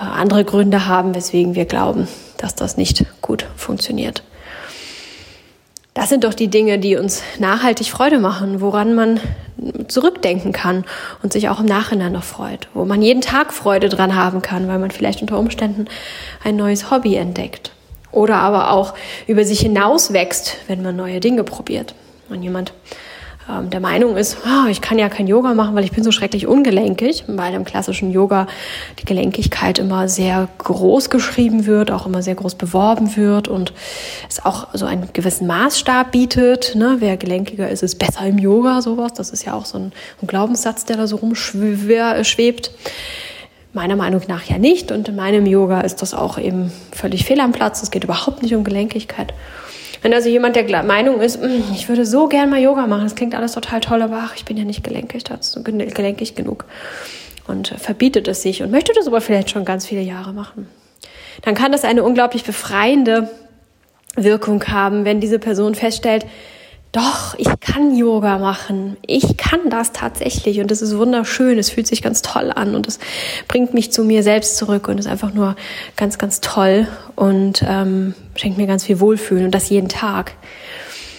äh, 0.00 0.04
andere 0.04 0.44
Gründe 0.44 0.86
haben, 0.86 1.14
weswegen 1.14 1.54
wir 1.54 1.66
glauben, 1.66 2.08
dass 2.38 2.54
das 2.54 2.76
nicht 2.76 3.04
gut 3.20 3.46
funktioniert. 3.56 4.22
Das 5.96 6.10
sind 6.10 6.24
doch 6.24 6.34
die 6.34 6.48
Dinge, 6.48 6.78
die 6.78 6.96
uns 6.96 7.22
nachhaltig 7.38 7.86
Freude 7.86 8.18
machen, 8.18 8.60
woran 8.60 8.94
man 8.94 9.18
zurückdenken 9.88 10.52
kann 10.52 10.84
und 11.22 11.32
sich 11.32 11.48
auch 11.48 11.58
im 11.58 11.64
Nachhinein 11.64 12.12
noch 12.12 12.22
freut, 12.22 12.68
wo 12.74 12.84
man 12.84 13.00
jeden 13.00 13.22
Tag 13.22 13.54
Freude 13.54 13.88
dran 13.88 14.14
haben 14.14 14.42
kann, 14.42 14.68
weil 14.68 14.78
man 14.78 14.90
vielleicht 14.90 15.22
unter 15.22 15.38
Umständen 15.38 15.86
ein 16.44 16.54
neues 16.54 16.90
Hobby 16.90 17.14
entdeckt 17.16 17.72
oder 18.12 18.36
aber 18.36 18.72
auch 18.72 18.92
über 19.26 19.46
sich 19.46 19.60
hinaus 19.60 20.12
wächst, 20.12 20.58
wenn 20.66 20.82
man 20.82 20.96
neue 20.96 21.18
Dinge 21.18 21.44
probiert. 21.44 21.94
Wenn 22.28 22.42
jemand 22.42 22.74
ähm, 23.48 23.70
der 23.70 23.80
Meinung 23.80 24.16
ist, 24.16 24.38
oh, 24.44 24.68
ich 24.68 24.80
kann 24.80 24.98
ja 24.98 25.08
kein 25.08 25.26
Yoga 25.26 25.54
machen, 25.54 25.74
weil 25.74 25.84
ich 25.84 25.92
bin 25.92 26.02
so 26.02 26.10
schrecklich 26.10 26.46
ungelenkig, 26.46 27.24
weil 27.28 27.54
im 27.54 27.64
klassischen 27.64 28.10
Yoga 28.10 28.46
die 28.98 29.04
Gelenkigkeit 29.04 29.78
immer 29.78 30.08
sehr 30.08 30.48
groß 30.58 31.10
geschrieben 31.10 31.66
wird, 31.66 31.90
auch 31.90 32.06
immer 32.06 32.22
sehr 32.22 32.34
groß 32.34 32.56
beworben 32.56 33.16
wird 33.16 33.46
und 33.48 33.72
es 34.28 34.44
auch 34.44 34.68
so 34.74 34.86
einen 34.86 35.12
gewissen 35.12 35.46
Maßstab 35.46 36.10
bietet. 36.10 36.74
Ne? 36.74 36.96
Wer 36.98 37.16
gelenkiger 37.16 37.68
ist, 37.68 37.82
ist 37.82 37.98
besser 37.98 38.26
im 38.26 38.38
Yoga, 38.38 38.82
sowas. 38.82 39.12
Das 39.14 39.30
ist 39.30 39.44
ja 39.44 39.54
auch 39.54 39.66
so 39.66 39.78
ein, 39.78 39.92
ein 40.22 40.26
Glaubenssatz, 40.26 40.84
der 40.84 40.96
da 40.96 41.06
so 41.06 41.16
rumschwebt. 41.16 42.70
Meiner 43.72 43.96
Meinung 43.96 44.22
nach 44.26 44.44
ja 44.44 44.58
nicht. 44.58 44.90
Und 44.90 45.08
in 45.08 45.16
meinem 45.16 45.46
Yoga 45.46 45.82
ist 45.82 46.02
das 46.02 46.14
auch 46.14 46.38
eben 46.38 46.72
völlig 46.92 47.24
fehl 47.26 47.40
am 47.40 47.52
Platz. 47.52 47.82
Es 47.82 47.90
geht 47.90 48.04
überhaupt 48.04 48.42
nicht 48.42 48.54
um 48.54 48.64
Gelenkigkeit. 48.64 49.34
Wenn 50.06 50.14
also 50.14 50.28
jemand 50.28 50.54
der 50.54 50.84
Meinung 50.84 51.20
ist, 51.20 51.42
hm, 51.42 51.64
ich 51.74 51.88
würde 51.88 52.06
so 52.06 52.28
gern 52.28 52.48
mal 52.48 52.60
Yoga 52.60 52.86
machen, 52.86 53.02
das 53.02 53.16
klingt 53.16 53.34
alles 53.34 53.54
total 53.54 53.80
toll, 53.80 54.02
aber 54.02 54.20
ach, 54.22 54.36
ich 54.36 54.44
bin 54.44 54.56
ja 54.56 54.62
nicht 54.62 54.84
gelenkig 54.84 55.24
dazu, 55.24 55.64
gelenkig 55.64 56.36
genug 56.36 56.64
und 57.48 57.74
verbietet 57.76 58.28
es 58.28 58.40
sich 58.40 58.62
und 58.62 58.70
möchte 58.70 58.92
das 58.94 59.08
aber 59.08 59.20
vielleicht 59.20 59.50
schon 59.50 59.64
ganz 59.64 59.84
viele 59.84 60.02
Jahre 60.02 60.32
machen, 60.32 60.68
dann 61.42 61.56
kann 61.56 61.72
das 61.72 61.82
eine 61.82 62.04
unglaublich 62.04 62.44
befreiende 62.44 63.28
Wirkung 64.14 64.62
haben, 64.68 65.04
wenn 65.04 65.18
diese 65.18 65.40
Person 65.40 65.74
feststellt, 65.74 66.24
doch, 66.96 67.34
ich 67.36 67.48
kann 67.60 67.94
Yoga 67.94 68.38
machen. 68.38 68.96
Ich 69.06 69.36
kann 69.36 69.68
das 69.68 69.92
tatsächlich 69.92 70.60
und 70.60 70.70
es 70.70 70.80
ist 70.80 70.96
wunderschön. 70.96 71.58
Es 71.58 71.68
fühlt 71.68 71.86
sich 71.86 72.00
ganz 72.00 72.22
toll 72.22 72.50
an 72.50 72.74
und 72.74 72.88
es 72.88 72.98
bringt 73.48 73.74
mich 73.74 73.92
zu 73.92 74.02
mir 74.02 74.22
selbst 74.22 74.56
zurück 74.56 74.88
und 74.88 74.98
ist 74.98 75.06
einfach 75.06 75.34
nur 75.34 75.56
ganz, 75.96 76.16
ganz 76.16 76.40
toll 76.40 76.88
und 77.14 77.62
ähm, 77.68 78.14
schenkt 78.34 78.56
mir 78.56 78.66
ganz 78.66 78.84
viel 78.84 78.98
Wohlfühlen 78.98 79.44
und 79.44 79.54
das 79.54 79.68
jeden 79.68 79.90
Tag. 79.90 80.32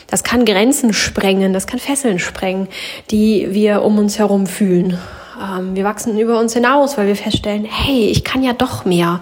Das 0.07 0.23
kann 0.23 0.45
Grenzen 0.45 0.93
sprengen, 0.93 1.53
das 1.53 1.67
kann 1.67 1.79
Fesseln 1.79 2.17
sprengen, 2.17 2.69
die 3.11 3.49
wir 3.51 3.83
um 3.83 3.99
uns 3.99 4.17
herum 4.17 4.47
fühlen. 4.47 4.97
Ähm, 5.39 5.75
wir 5.75 5.83
wachsen 5.83 6.17
über 6.17 6.39
uns 6.39 6.53
hinaus, 6.53 6.97
weil 6.97 7.05
wir 7.05 7.15
feststellen, 7.15 7.65
hey, 7.65 8.07
ich 8.09 8.23
kann 8.23 8.41
ja 8.41 8.53
doch 8.53 8.83
mehr, 8.85 9.21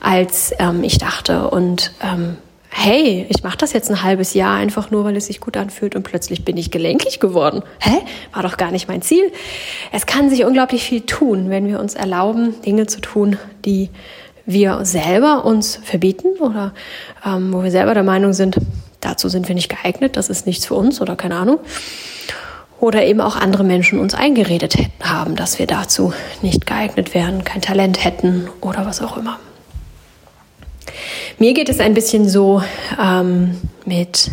als 0.00 0.52
ähm, 0.58 0.84
ich 0.84 0.98
dachte. 0.98 1.48
Und 1.48 1.92
ähm, 2.02 2.36
hey, 2.78 3.24
ich 3.30 3.42
mache 3.42 3.56
das 3.56 3.72
jetzt 3.72 3.90
ein 3.90 4.02
halbes 4.02 4.34
Jahr 4.34 4.54
einfach 4.54 4.90
nur, 4.90 5.04
weil 5.04 5.16
es 5.16 5.26
sich 5.26 5.40
gut 5.40 5.56
anfühlt 5.56 5.96
und 5.96 6.02
plötzlich 6.02 6.44
bin 6.44 6.58
ich 6.58 6.70
gelenkig 6.70 7.20
geworden. 7.20 7.62
Hä? 7.80 7.96
War 8.34 8.42
doch 8.42 8.58
gar 8.58 8.70
nicht 8.70 8.86
mein 8.86 9.00
Ziel. 9.00 9.32
Es 9.92 10.04
kann 10.04 10.28
sich 10.28 10.44
unglaublich 10.44 10.84
viel 10.84 11.00
tun, 11.00 11.48
wenn 11.48 11.66
wir 11.66 11.80
uns 11.80 11.94
erlauben, 11.94 12.60
Dinge 12.62 12.86
zu 12.86 13.00
tun, 13.00 13.38
die 13.64 13.88
wir 14.44 14.84
selber 14.84 15.46
uns 15.46 15.80
verbieten 15.82 16.38
oder 16.38 16.74
ähm, 17.24 17.52
wo 17.52 17.64
wir 17.64 17.70
selber 17.70 17.94
der 17.94 18.04
Meinung 18.04 18.34
sind, 18.34 18.58
dazu 19.00 19.30
sind 19.30 19.48
wir 19.48 19.54
nicht 19.54 19.70
geeignet, 19.70 20.16
das 20.16 20.28
ist 20.28 20.46
nichts 20.46 20.66
für 20.66 20.74
uns 20.74 21.00
oder 21.00 21.16
keine 21.16 21.36
Ahnung. 21.36 21.58
Oder 22.78 23.06
eben 23.06 23.22
auch 23.22 23.36
andere 23.36 23.64
Menschen 23.64 23.98
uns 23.98 24.14
eingeredet 24.14 24.76
haben, 25.02 25.34
dass 25.34 25.58
wir 25.58 25.66
dazu 25.66 26.12
nicht 26.42 26.66
geeignet 26.66 27.14
wären, 27.14 27.42
kein 27.42 27.62
Talent 27.62 28.04
hätten 28.04 28.48
oder 28.60 28.84
was 28.84 29.00
auch 29.00 29.16
immer. 29.16 29.38
Mir 31.38 31.54
geht 31.54 31.68
es 31.68 31.80
ein 31.80 31.94
bisschen 31.94 32.28
so 32.28 32.62
ähm, 33.00 33.60
mit 33.84 34.30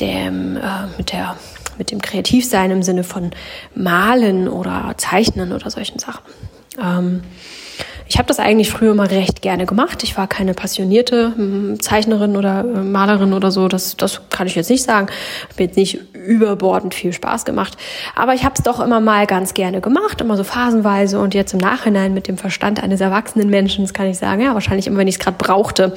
dem, 0.00 0.56
äh, 0.56 0.86
mit 0.98 1.12
der 1.12 1.36
mit 1.78 1.90
dem 1.90 2.00
Kreativsein 2.00 2.70
im 2.70 2.82
Sinne 2.82 3.04
von 3.04 3.32
Malen 3.74 4.48
oder 4.48 4.94
Zeichnen 4.96 5.52
oder 5.52 5.68
solchen 5.68 5.98
Sachen. 5.98 6.24
Ähm, 6.82 7.22
ich 8.08 8.18
habe 8.18 8.28
das 8.28 8.38
eigentlich 8.38 8.70
früher 8.70 8.94
mal 8.94 9.08
recht 9.08 9.42
gerne 9.42 9.66
gemacht. 9.66 10.02
Ich 10.04 10.16
war 10.16 10.28
keine 10.28 10.54
passionierte 10.54 11.32
hm, 11.34 11.80
Zeichnerin 11.80 12.36
oder 12.36 12.60
äh, 12.60 12.82
Malerin 12.82 13.32
oder 13.32 13.50
so. 13.50 13.66
Das, 13.66 13.96
das 13.96 14.20
kann 14.30 14.46
ich 14.46 14.54
jetzt 14.54 14.70
nicht 14.70 14.84
sagen. 14.84 15.08
Hat 15.48 15.58
mir 15.58 15.66
jetzt 15.66 15.76
nicht 15.76 15.98
überbordend 16.14 16.94
viel 16.94 17.12
Spaß 17.12 17.44
gemacht. 17.44 17.76
Aber 18.14 18.34
ich 18.34 18.44
habe 18.44 18.54
es 18.56 18.62
doch 18.62 18.80
immer 18.80 19.00
mal 19.00 19.26
ganz 19.26 19.54
gerne 19.54 19.80
gemacht, 19.80 20.20
immer 20.20 20.36
so 20.36 20.44
phasenweise. 20.44 21.18
Und 21.18 21.34
jetzt 21.34 21.52
im 21.52 21.58
Nachhinein 21.58 22.14
mit 22.14 22.28
dem 22.28 22.38
Verstand 22.38 22.82
eines 22.82 23.00
erwachsenen 23.00 23.50
Menschen 23.50 23.86
kann 23.92 24.06
ich 24.06 24.18
sagen, 24.18 24.42
ja, 24.42 24.54
wahrscheinlich 24.54 24.86
immer, 24.86 24.98
wenn 24.98 25.08
ich 25.08 25.16
es 25.16 25.20
gerade 25.20 25.36
brauchte, 25.38 25.94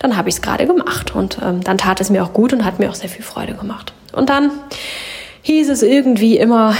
dann 0.00 0.16
habe 0.16 0.28
ich 0.28 0.36
es 0.36 0.42
gerade 0.42 0.66
gemacht. 0.66 1.14
Und 1.14 1.38
ähm, 1.42 1.62
dann 1.62 1.78
tat 1.78 2.00
es 2.00 2.10
mir 2.10 2.24
auch 2.24 2.32
gut 2.32 2.52
und 2.52 2.64
hat 2.64 2.80
mir 2.80 2.90
auch 2.90 2.94
sehr 2.94 3.08
viel 3.08 3.24
Freude 3.24 3.54
gemacht. 3.54 3.92
Und 4.12 4.30
dann 4.30 4.50
hieß 5.42 5.70
es 5.70 5.82
irgendwie 5.82 6.38
immer, 6.38 6.74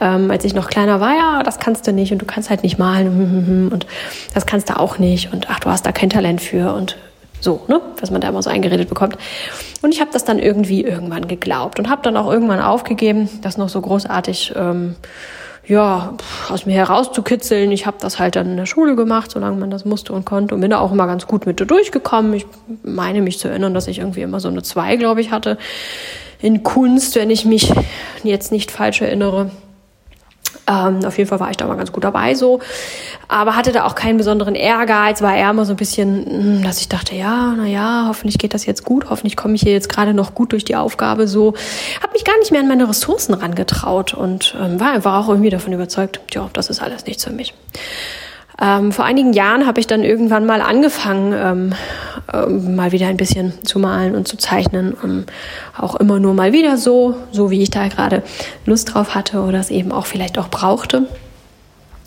ähm, 0.00 0.30
als 0.30 0.44
ich 0.44 0.54
noch 0.54 0.68
kleiner 0.68 1.00
war, 1.00 1.14
ja, 1.16 1.42
das 1.42 1.58
kannst 1.58 1.86
du 1.86 1.92
nicht 1.92 2.12
und 2.12 2.18
du 2.18 2.26
kannst 2.26 2.50
halt 2.50 2.62
nicht 2.62 2.78
malen 2.78 3.06
hm, 3.06 3.30
hm, 3.30 3.46
hm, 3.46 3.68
und 3.72 3.86
das 4.34 4.46
kannst 4.46 4.70
du 4.70 4.78
auch 4.78 4.98
nicht 4.98 5.32
und 5.32 5.48
ach, 5.50 5.60
du 5.60 5.70
hast 5.70 5.86
da 5.86 5.92
kein 5.92 6.10
Talent 6.10 6.40
für 6.40 6.72
und 6.72 6.96
so, 7.40 7.62
ne, 7.68 7.80
was 8.00 8.10
man 8.10 8.20
da 8.20 8.28
immer 8.28 8.42
so 8.42 8.50
eingeredet 8.50 8.88
bekommt. 8.88 9.18
Und 9.82 9.92
ich 9.92 10.00
habe 10.00 10.10
das 10.12 10.24
dann 10.24 10.38
irgendwie 10.38 10.82
irgendwann 10.82 11.28
geglaubt 11.28 11.78
und 11.78 11.90
habe 11.90 12.02
dann 12.02 12.16
auch 12.16 12.30
irgendwann 12.30 12.60
aufgegeben, 12.60 13.28
das 13.42 13.58
noch 13.58 13.68
so 13.68 13.80
großartig 13.80 14.54
ähm, 14.56 14.96
ja, 15.66 16.14
aus 16.48 16.64
mir 16.64 16.74
herauszukitzeln. 16.74 17.72
Ich 17.72 17.86
habe 17.86 17.96
das 18.00 18.18
halt 18.18 18.36
dann 18.36 18.46
in 18.46 18.56
der 18.56 18.66
Schule 18.66 18.94
gemacht, 18.94 19.32
solange 19.32 19.56
man 19.58 19.70
das 19.70 19.84
musste 19.84 20.12
und 20.12 20.24
konnte 20.24 20.54
und 20.54 20.60
bin 20.60 20.70
da 20.70 20.78
auch 20.78 20.92
immer 20.92 21.06
ganz 21.06 21.26
gut 21.26 21.44
mit 21.44 21.58
durchgekommen. 21.58 22.34
Ich 22.34 22.46
meine 22.82 23.20
mich 23.20 23.38
zu 23.38 23.48
erinnern, 23.48 23.74
dass 23.74 23.88
ich 23.88 23.98
irgendwie 23.98 24.22
immer 24.22 24.40
so 24.40 24.48
eine 24.48 24.62
zwei, 24.62 24.96
glaube 24.96 25.20
ich, 25.20 25.30
hatte 25.30 25.58
in 26.40 26.62
Kunst, 26.62 27.16
wenn 27.16 27.30
ich 27.30 27.44
mich 27.44 27.72
jetzt 28.22 28.52
nicht 28.52 28.70
falsch 28.70 29.00
erinnere. 29.00 29.50
Ähm, 30.68 31.04
auf 31.04 31.16
jeden 31.16 31.28
Fall 31.28 31.38
war 31.38 31.50
ich 31.50 31.56
da 31.56 31.66
mal 31.66 31.76
ganz 31.76 31.92
gut 31.92 32.02
dabei 32.02 32.34
so, 32.34 32.58
aber 33.28 33.54
hatte 33.54 33.70
da 33.70 33.84
auch 33.84 33.94
keinen 33.94 34.16
besonderen 34.16 34.56
Ehrgeiz, 34.56 35.22
war 35.22 35.36
eher 35.36 35.50
immer 35.50 35.64
so 35.64 35.72
ein 35.72 35.76
bisschen, 35.76 36.26
hm, 36.26 36.64
dass 36.64 36.80
ich 36.80 36.88
dachte, 36.88 37.14
ja, 37.14 37.54
na 37.56 37.66
ja, 37.66 38.06
hoffentlich 38.08 38.38
geht 38.38 38.52
das 38.52 38.66
jetzt 38.66 38.84
gut, 38.84 39.08
hoffentlich 39.08 39.36
komme 39.36 39.54
ich 39.54 39.62
hier 39.62 39.72
jetzt 39.72 39.88
gerade 39.88 40.12
noch 40.12 40.34
gut 40.34 40.52
durch 40.52 40.64
die 40.64 40.74
Aufgabe 40.74 41.28
so. 41.28 41.54
Habe 42.02 42.12
mich 42.14 42.24
gar 42.24 42.36
nicht 42.38 42.50
mehr 42.50 42.60
an 42.60 42.68
meine 42.68 42.88
Ressourcen 42.88 43.34
rangetraut 43.34 44.14
und 44.14 44.56
ähm, 44.60 44.80
war 44.80 44.90
einfach 44.90 45.14
auch 45.14 45.28
irgendwie 45.28 45.50
davon 45.50 45.72
überzeugt, 45.72 46.20
ja, 46.32 46.50
das 46.52 46.68
ist 46.68 46.82
alles 46.82 47.06
nichts 47.06 47.24
für 47.24 47.32
mich. 47.32 47.54
Ähm, 48.60 48.92
vor 48.92 49.04
einigen 49.04 49.32
Jahren 49.32 49.66
habe 49.66 49.80
ich 49.80 49.86
dann 49.86 50.02
irgendwann 50.02 50.46
mal 50.46 50.62
angefangen, 50.62 51.32
ähm, 51.34 51.74
ähm, 52.32 52.74
mal 52.74 52.92
wieder 52.92 53.06
ein 53.08 53.18
bisschen 53.18 53.52
zu 53.64 53.78
malen 53.78 54.14
und 54.14 54.26
zu 54.26 54.36
zeichnen. 54.38 54.94
Und 54.94 55.26
auch 55.76 55.96
immer 55.96 56.18
nur 56.18 56.34
mal 56.34 56.52
wieder 56.52 56.78
so, 56.78 57.16
so 57.32 57.50
wie 57.50 57.62
ich 57.62 57.70
da 57.70 57.88
gerade 57.88 58.22
Lust 58.64 58.94
drauf 58.94 59.14
hatte 59.14 59.40
oder 59.40 59.60
es 59.60 59.70
eben 59.70 59.92
auch 59.92 60.06
vielleicht 60.06 60.38
auch 60.38 60.48
brauchte. 60.48 61.06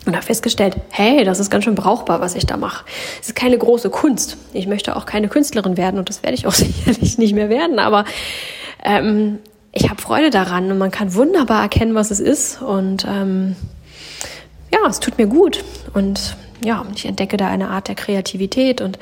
Und 0.06 0.16
habe 0.16 0.24
festgestellt, 0.24 0.76
hey, 0.90 1.24
das 1.24 1.40
ist 1.40 1.50
ganz 1.50 1.64
schön 1.64 1.74
brauchbar, 1.74 2.20
was 2.20 2.34
ich 2.34 2.46
da 2.46 2.56
mache. 2.56 2.84
Es 3.20 3.28
ist 3.28 3.36
keine 3.36 3.58
große 3.58 3.90
Kunst. 3.90 4.38
Ich 4.52 4.66
möchte 4.66 4.96
auch 4.96 5.04
keine 5.04 5.28
Künstlerin 5.28 5.76
werden 5.76 5.98
und 5.98 6.08
das 6.08 6.22
werde 6.22 6.34
ich 6.34 6.46
auch 6.46 6.52
sicherlich 6.54 7.18
nicht 7.18 7.34
mehr 7.34 7.48
werden. 7.48 7.78
Aber 7.78 8.04
ähm, 8.82 9.38
ich 9.72 9.88
habe 9.88 10.02
Freude 10.02 10.30
daran 10.30 10.72
und 10.72 10.78
man 10.78 10.90
kann 10.90 11.14
wunderbar 11.14 11.62
erkennen, 11.62 11.94
was 11.94 12.10
es 12.10 12.18
ist. 12.18 12.60
Und 12.60 13.06
ähm, 13.08 13.54
ja, 14.72 14.88
es 14.88 15.00
tut 15.00 15.18
mir 15.18 15.26
gut 15.26 15.64
und 15.94 16.36
ja, 16.64 16.84
ich 16.94 17.06
entdecke 17.06 17.36
da 17.36 17.48
eine 17.48 17.68
Art 17.68 17.88
der 17.88 17.94
Kreativität 17.94 18.80
und 18.80 18.98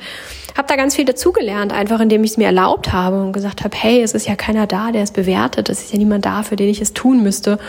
habe 0.57 0.67
da 0.67 0.75
ganz 0.75 0.95
viel 0.95 1.05
dazugelernt, 1.05 1.73
einfach 1.73 1.99
indem 1.99 2.23
ich 2.23 2.31
es 2.31 2.37
mir 2.37 2.47
erlaubt 2.47 2.91
habe 2.91 3.21
und 3.21 3.33
gesagt 3.33 3.63
habe, 3.63 3.75
hey, 3.77 4.01
es 4.01 4.13
ist 4.13 4.27
ja 4.27 4.35
keiner 4.35 4.67
da, 4.67 4.91
der 4.91 5.03
es 5.03 5.11
bewertet, 5.11 5.69
es 5.69 5.83
ist 5.83 5.93
ja 5.93 5.97
niemand 5.97 6.25
da, 6.25 6.43
für 6.43 6.55
den 6.55 6.69
ich 6.69 6.81
es 6.81 6.93
tun 6.93 7.21
müsste. 7.23 7.59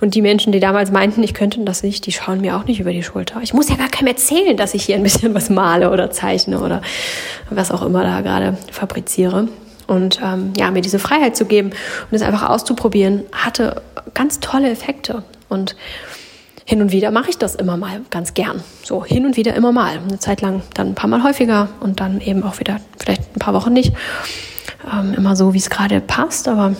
Und 0.00 0.14
die 0.14 0.22
Menschen, 0.22 0.52
die 0.52 0.60
damals 0.60 0.90
meinten, 0.90 1.22
ich 1.22 1.34
könnte 1.34 1.60
das 1.60 1.82
nicht, 1.82 2.06
die 2.06 2.12
schauen 2.12 2.40
mir 2.40 2.56
auch 2.56 2.64
nicht 2.64 2.80
über 2.80 2.92
die 2.92 3.02
Schulter. 3.02 3.40
Ich 3.42 3.54
muss 3.54 3.68
ja 3.68 3.76
gar 3.76 3.88
keinem 3.88 4.08
erzählen, 4.08 4.56
dass 4.56 4.74
ich 4.74 4.84
hier 4.84 4.96
ein 4.96 5.02
bisschen 5.02 5.34
was 5.34 5.50
male 5.50 5.90
oder 5.90 6.10
zeichne 6.10 6.60
oder 6.60 6.82
was 7.50 7.70
auch 7.70 7.82
immer 7.82 8.02
da 8.02 8.20
gerade 8.20 8.56
fabriziere. 8.70 9.48
Und 9.86 10.20
ähm, 10.22 10.52
ja, 10.56 10.70
mir 10.70 10.82
diese 10.82 11.00
Freiheit 11.00 11.36
zu 11.36 11.46
geben 11.46 11.70
und 11.70 12.16
es 12.16 12.22
einfach 12.22 12.48
auszuprobieren, 12.48 13.24
hatte 13.32 13.82
ganz 14.14 14.38
tolle 14.38 14.70
Effekte. 14.70 15.24
Und 15.48 15.74
hin 16.70 16.82
und 16.82 16.92
wieder 16.92 17.10
mache 17.10 17.30
ich 17.30 17.36
das 17.36 17.56
immer 17.56 17.76
mal 17.76 18.02
ganz 18.10 18.32
gern. 18.32 18.62
So 18.84 19.04
hin 19.04 19.26
und 19.26 19.36
wieder 19.36 19.54
immer 19.54 19.72
mal. 19.72 19.98
Eine 19.98 20.20
Zeit 20.20 20.40
lang 20.40 20.62
dann 20.72 20.90
ein 20.90 20.94
paar 20.94 21.10
Mal 21.10 21.24
häufiger 21.24 21.68
und 21.80 21.98
dann 21.98 22.20
eben 22.20 22.44
auch 22.44 22.60
wieder 22.60 22.80
vielleicht 22.96 23.22
ein 23.34 23.40
paar 23.40 23.54
Wochen 23.54 23.72
nicht. 23.72 23.92
Ähm, 24.88 25.14
immer 25.14 25.34
so, 25.34 25.52
wie 25.52 25.58
es 25.58 25.68
gerade 25.68 26.00
passt, 26.00 26.46
aber 26.46 26.76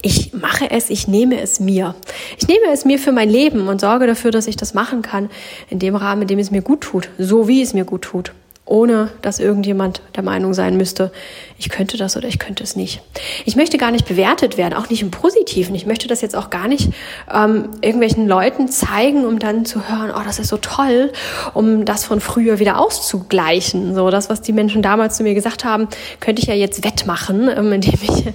ich 0.00 0.32
mache 0.32 0.70
es, 0.70 0.88
ich 0.88 1.06
nehme 1.06 1.38
es 1.38 1.60
mir. 1.60 1.94
Ich 2.38 2.48
nehme 2.48 2.72
es 2.72 2.86
mir 2.86 2.98
für 2.98 3.12
mein 3.12 3.28
Leben 3.28 3.68
und 3.68 3.78
sorge 3.78 4.06
dafür, 4.06 4.30
dass 4.30 4.46
ich 4.46 4.56
das 4.56 4.72
machen 4.72 5.02
kann 5.02 5.28
in 5.68 5.78
dem 5.78 5.94
Rahmen, 5.94 6.22
in 6.22 6.28
dem 6.28 6.38
es 6.38 6.50
mir 6.50 6.62
gut 6.62 6.80
tut, 6.80 7.10
so 7.18 7.48
wie 7.48 7.60
es 7.60 7.74
mir 7.74 7.84
gut 7.84 8.00
tut 8.00 8.32
ohne 8.64 9.10
dass 9.22 9.40
irgendjemand 9.40 10.02
der 10.14 10.22
Meinung 10.22 10.54
sein 10.54 10.76
müsste, 10.76 11.10
ich 11.58 11.68
könnte 11.68 11.96
das 11.96 12.16
oder 12.16 12.28
ich 12.28 12.38
könnte 12.38 12.62
es 12.62 12.76
nicht. 12.76 13.02
Ich 13.44 13.56
möchte 13.56 13.76
gar 13.76 13.90
nicht 13.90 14.06
bewertet 14.06 14.56
werden, 14.56 14.74
auch 14.74 14.88
nicht 14.88 15.02
im 15.02 15.10
Positiven. 15.10 15.74
Ich 15.74 15.84
möchte 15.84 16.06
das 16.06 16.20
jetzt 16.20 16.36
auch 16.36 16.48
gar 16.48 16.68
nicht 16.68 16.90
ähm, 17.32 17.70
irgendwelchen 17.80 18.28
Leuten 18.28 18.68
zeigen, 18.68 19.26
um 19.26 19.40
dann 19.40 19.64
zu 19.64 19.88
hören, 19.88 20.12
oh, 20.14 20.22
das 20.24 20.38
ist 20.38 20.48
so 20.48 20.58
toll, 20.58 21.12
um 21.54 21.84
das 21.84 22.04
von 22.04 22.20
früher 22.20 22.60
wieder 22.60 22.78
auszugleichen. 22.78 23.96
So 23.96 24.10
das, 24.10 24.30
was 24.30 24.42
die 24.42 24.52
Menschen 24.52 24.80
damals 24.80 25.16
zu 25.16 25.24
mir 25.24 25.34
gesagt 25.34 25.64
haben, 25.64 25.88
könnte 26.20 26.40
ich 26.40 26.48
ja 26.48 26.54
jetzt 26.54 26.84
wettmachen, 26.84 27.48
ähm, 27.48 27.72
indem 27.72 27.98
ich 28.00 28.32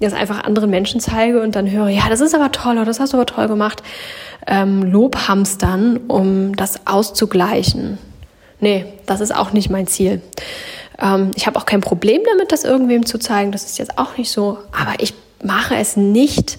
das 0.00 0.12
einfach 0.12 0.44
anderen 0.44 0.68
Menschen 0.68 1.00
zeige 1.00 1.40
und 1.40 1.56
dann 1.56 1.70
höre, 1.70 1.88
ja, 1.88 2.08
das 2.10 2.20
ist 2.20 2.34
aber 2.34 2.52
toll 2.52 2.76
oder 2.76 2.84
das 2.84 3.00
hast 3.00 3.14
du 3.14 3.16
aber 3.16 3.26
toll 3.26 3.48
gemacht. 3.48 3.82
Ähm, 4.46 4.82
Lobhamstern, 4.82 5.96
um 6.08 6.54
das 6.54 6.86
auszugleichen 6.86 7.98
nee, 8.60 8.84
das 9.06 9.20
ist 9.20 9.34
auch 9.34 9.52
nicht 9.52 9.70
mein 9.70 9.86
Ziel. 9.86 10.22
Ähm, 11.00 11.30
ich 11.34 11.46
habe 11.46 11.58
auch 11.58 11.66
kein 11.66 11.80
Problem 11.80 12.22
damit, 12.24 12.52
das 12.52 12.64
irgendwem 12.64 13.06
zu 13.06 13.18
zeigen. 13.18 13.52
Das 13.52 13.64
ist 13.64 13.78
jetzt 13.78 13.98
auch 13.98 14.16
nicht 14.16 14.30
so. 14.30 14.58
Aber 14.72 14.94
ich 14.98 15.14
mache 15.42 15.76
es 15.76 15.96
nicht, 15.96 16.58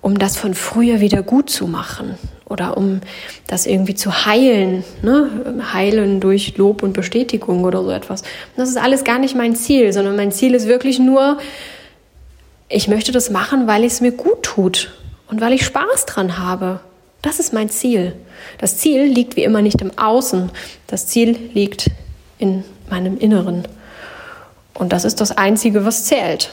um 0.00 0.18
das 0.18 0.36
von 0.36 0.54
früher 0.54 1.00
wieder 1.00 1.22
gut 1.22 1.50
zu 1.50 1.66
machen 1.66 2.18
oder 2.46 2.76
um 2.76 3.00
das 3.46 3.66
irgendwie 3.66 3.94
zu 3.94 4.26
heilen, 4.26 4.84
ne? 5.02 5.62
heilen 5.72 6.20
durch 6.20 6.56
Lob 6.56 6.82
und 6.82 6.92
Bestätigung 6.92 7.64
oder 7.64 7.82
so 7.82 7.90
etwas. 7.90 8.22
Das 8.56 8.68
ist 8.68 8.76
alles 8.76 9.04
gar 9.04 9.18
nicht 9.18 9.34
mein 9.34 9.56
Ziel, 9.56 9.92
sondern 9.92 10.14
mein 10.14 10.30
Ziel 10.30 10.54
ist 10.54 10.68
wirklich 10.68 10.98
nur, 10.98 11.38
ich 12.68 12.86
möchte 12.86 13.12
das 13.12 13.30
machen, 13.30 13.66
weil 13.66 13.82
es 13.84 14.00
mir 14.00 14.12
gut 14.12 14.42
tut 14.42 14.92
und 15.28 15.40
weil 15.40 15.54
ich 15.54 15.64
Spaß 15.64 16.06
dran 16.06 16.38
habe. 16.38 16.80
Das 17.24 17.40
ist 17.40 17.54
mein 17.54 17.70
Ziel. 17.70 18.14
Das 18.58 18.76
Ziel 18.76 19.04
liegt 19.04 19.36
wie 19.36 19.44
immer 19.44 19.62
nicht 19.62 19.80
im 19.80 19.96
Außen. 19.96 20.50
Das 20.86 21.06
Ziel 21.06 21.34
liegt 21.54 21.90
in 22.36 22.64
meinem 22.90 23.16
Inneren. 23.16 23.66
Und 24.74 24.92
das 24.92 25.06
ist 25.06 25.22
das 25.22 25.32
Einzige, 25.32 25.86
was 25.86 26.04
zählt. 26.04 26.52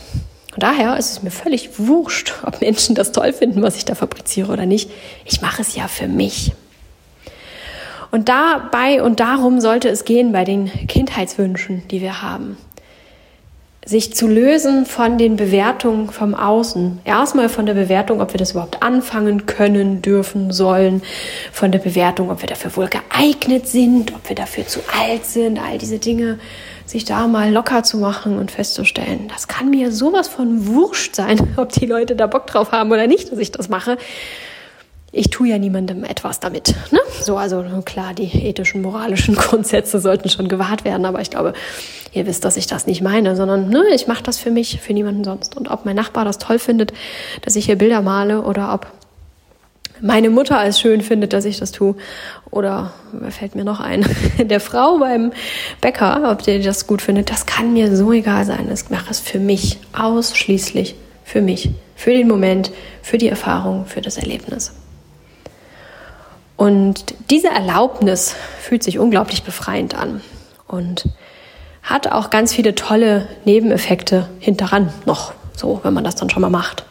Und 0.54 0.63
daher 0.63 0.96
ist 0.96 1.12
es 1.12 1.24
mir 1.24 1.32
völlig 1.32 1.78
wurscht, 1.78 2.36
ob 2.46 2.62
Menschen 2.62 2.96
das 2.96 3.12
toll 3.12 3.34
finden, 3.34 3.62
was 3.62 3.75
ich 3.75 3.84
da 3.84 3.96
fabriziere 3.96 4.50
oder 4.50 4.66
nicht. 4.66 4.90
Ich 5.25 5.42
mache 5.42 5.62
es 5.62 5.75
ja 5.75 5.90
für 5.90 6.08
mich. 6.08 6.54
Und 8.10 8.30
dabei 8.30 9.04
und 9.04 9.20
darum 9.20 9.60
sollte 9.60 9.90
es 9.90 10.06
gehen 10.06 10.32
bei 10.32 10.46
den 10.46 10.72
Kindheitswünschen, 10.88 11.86
die 11.90 12.00
wir 12.00 12.22
haben. 12.22 12.56
Sich 13.91 14.15
zu 14.15 14.25
lösen 14.25 14.86
von 14.86 15.17
den 15.17 15.36
Bewertungen 15.36 16.10
vom 16.10 16.33
Außen. 16.33 17.01
Erstmal 17.03 17.50
von 17.50 17.65
der 17.65 17.74
Bewertung, 17.74 18.21
ob 18.21 18.33
wir 18.33 18.38
das 18.38 18.51
überhaupt 18.51 18.81
anfangen 18.81 19.45
können, 19.45 20.01
dürfen, 20.01 20.51
sollen. 20.51 21.01
Von 21.51 21.74
der 21.74 21.79
Bewertung, 21.79 22.31
ob 22.31 22.41
wir 22.41 22.48
dafür 22.48 22.74
wohl 22.77 22.88
geeignet 22.88 23.67
sind, 23.67 24.15
ob 24.15 24.29
wir 24.29 24.36
dafür 24.38 24.65
zu 24.65 24.79
alt 24.98 25.25
sind, 25.25 25.60
all 25.60 25.77
diese 25.77 26.00
Dinge 26.00 26.39
sich 26.86 27.03
da 27.03 27.27
mal 27.27 27.51
locker 27.51 27.83
zu 27.83 27.98
machen 27.98 28.39
und 28.39 28.50
festzustellen, 28.50 29.27
das 29.27 29.48
kann 29.48 29.69
mir 29.69 29.91
sowas 29.91 30.29
von 30.29 30.67
wurscht 30.67 31.15
sein, 31.15 31.53
ob 31.57 31.74
die 31.74 31.86
Leute 31.86 32.15
da 32.15 32.27
Bock 32.27 32.48
drauf 32.48 32.71
haben 32.71 32.91
oder 32.91 33.07
nicht, 33.07 33.31
dass 33.31 33.39
ich 33.39 33.51
das 33.51 33.67
mache. 33.67 33.98
Ich 35.13 35.30
tue 35.30 35.50
ja 35.50 35.58
niemandem 35.58 36.06
etwas 36.06 36.39
damit. 36.39 36.74
Ne? 36.91 37.00
So, 37.22 37.36
also 37.36 37.63
klar, 37.84 38.13
die 38.13 38.48
ethischen, 38.48 38.82
moralischen 38.82 39.36
Grundsätze 39.38 40.00
sollten 40.00 40.30
schon 40.30 40.48
gewahrt 40.48 40.86
werden, 40.86 41.06
aber 41.06 41.20
ich 41.22 41.30
glaube, 41.30 41.53
ihr 42.13 42.25
wisst, 42.25 42.46
dass 42.46 42.56
ich 42.56 42.68
das 42.68 42.88
nicht 42.88 43.01
meine, 43.01 43.36
sondern 43.36 43.70
ne, 43.70 43.84
ich 43.94 44.08
mache 44.08 44.24
das 44.24 44.38
für 44.38 44.51
mich, 44.51 44.80
für 44.80 44.94
niemanden 44.94 45.25
sonst. 45.25 45.58
Und 45.58 45.70
ob 45.70 45.86
mein 45.86 45.98
Nachbar 45.98 46.24
das 46.24 46.38
toll 46.38 46.60
findet, 46.60 46.94
dass 47.41 47.58
ich 47.58 47.65
hier 47.65 47.77
Bilder 47.77 48.01
male 48.01 48.41
oder 48.41 48.74
ob 48.74 48.88
meine 50.00 50.30
Mutter 50.30 50.63
es 50.65 50.80
schön 50.80 51.01
findet, 51.01 51.34
dass 51.34 51.46
ich 51.46 51.60
das 51.60 51.72
tue. 51.72 51.96
Oder 52.50 52.94
fällt 53.30 53.56
mir 53.56 53.65
noch 53.65 53.82
ein? 53.82 54.06
Der 54.39 54.60
Frau 54.60 54.98
beim 54.98 55.32
Bäcker, 55.82 56.32
ob 56.32 56.41
der 56.44 56.60
das 56.60 56.88
gut 56.88 57.01
findet, 57.01 57.30
das 57.30 57.46
kann 57.46 57.74
mir 57.74 57.96
so 57.96 58.12
egal 58.12 58.46
sein. 58.46 58.70
Ich 58.74 58.89
mache 58.89 59.12
es 59.12 59.20
für 59.20 59.39
mich, 59.39 59.77
ausschließlich 59.94 60.96
für 61.24 61.41
mich, 61.41 61.70
für 61.96 62.12
den 62.12 62.27
Moment, 62.27 62.72
für 63.01 63.18
die 63.18 63.27
Erfahrung, 63.27 63.86
für 63.86 64.01
das 64.01 64.18
Erlebnis. 64.18 64.74
Und 66.62 67.15
diese 67.32 67.48
Erlaubnis 67.48 68.36
fühlt 68.60 68.84
sich 68.84 69.00
unglaublich 69.00 69.41
befreiend 69.41 69.96
an 69.96 70.22
und 70.68 71.10
hat 71.82 72.12
auch 72.12 72.30
ganz 72.30 72.53
viele 72.53 72.75
tolle 72.75 73.27
Nebeneffekte 73.46 74.30
hinteran 74.38 74.94
noch, 75.08 75.34
so 75.58 75.80
wenn 75.82 75.96
man 75.96 76.03
das 76.03 76.13
dann 76.13 76.30
schon 76.30 76.44
mal 76.44 76.51
macht. 76.51 76.84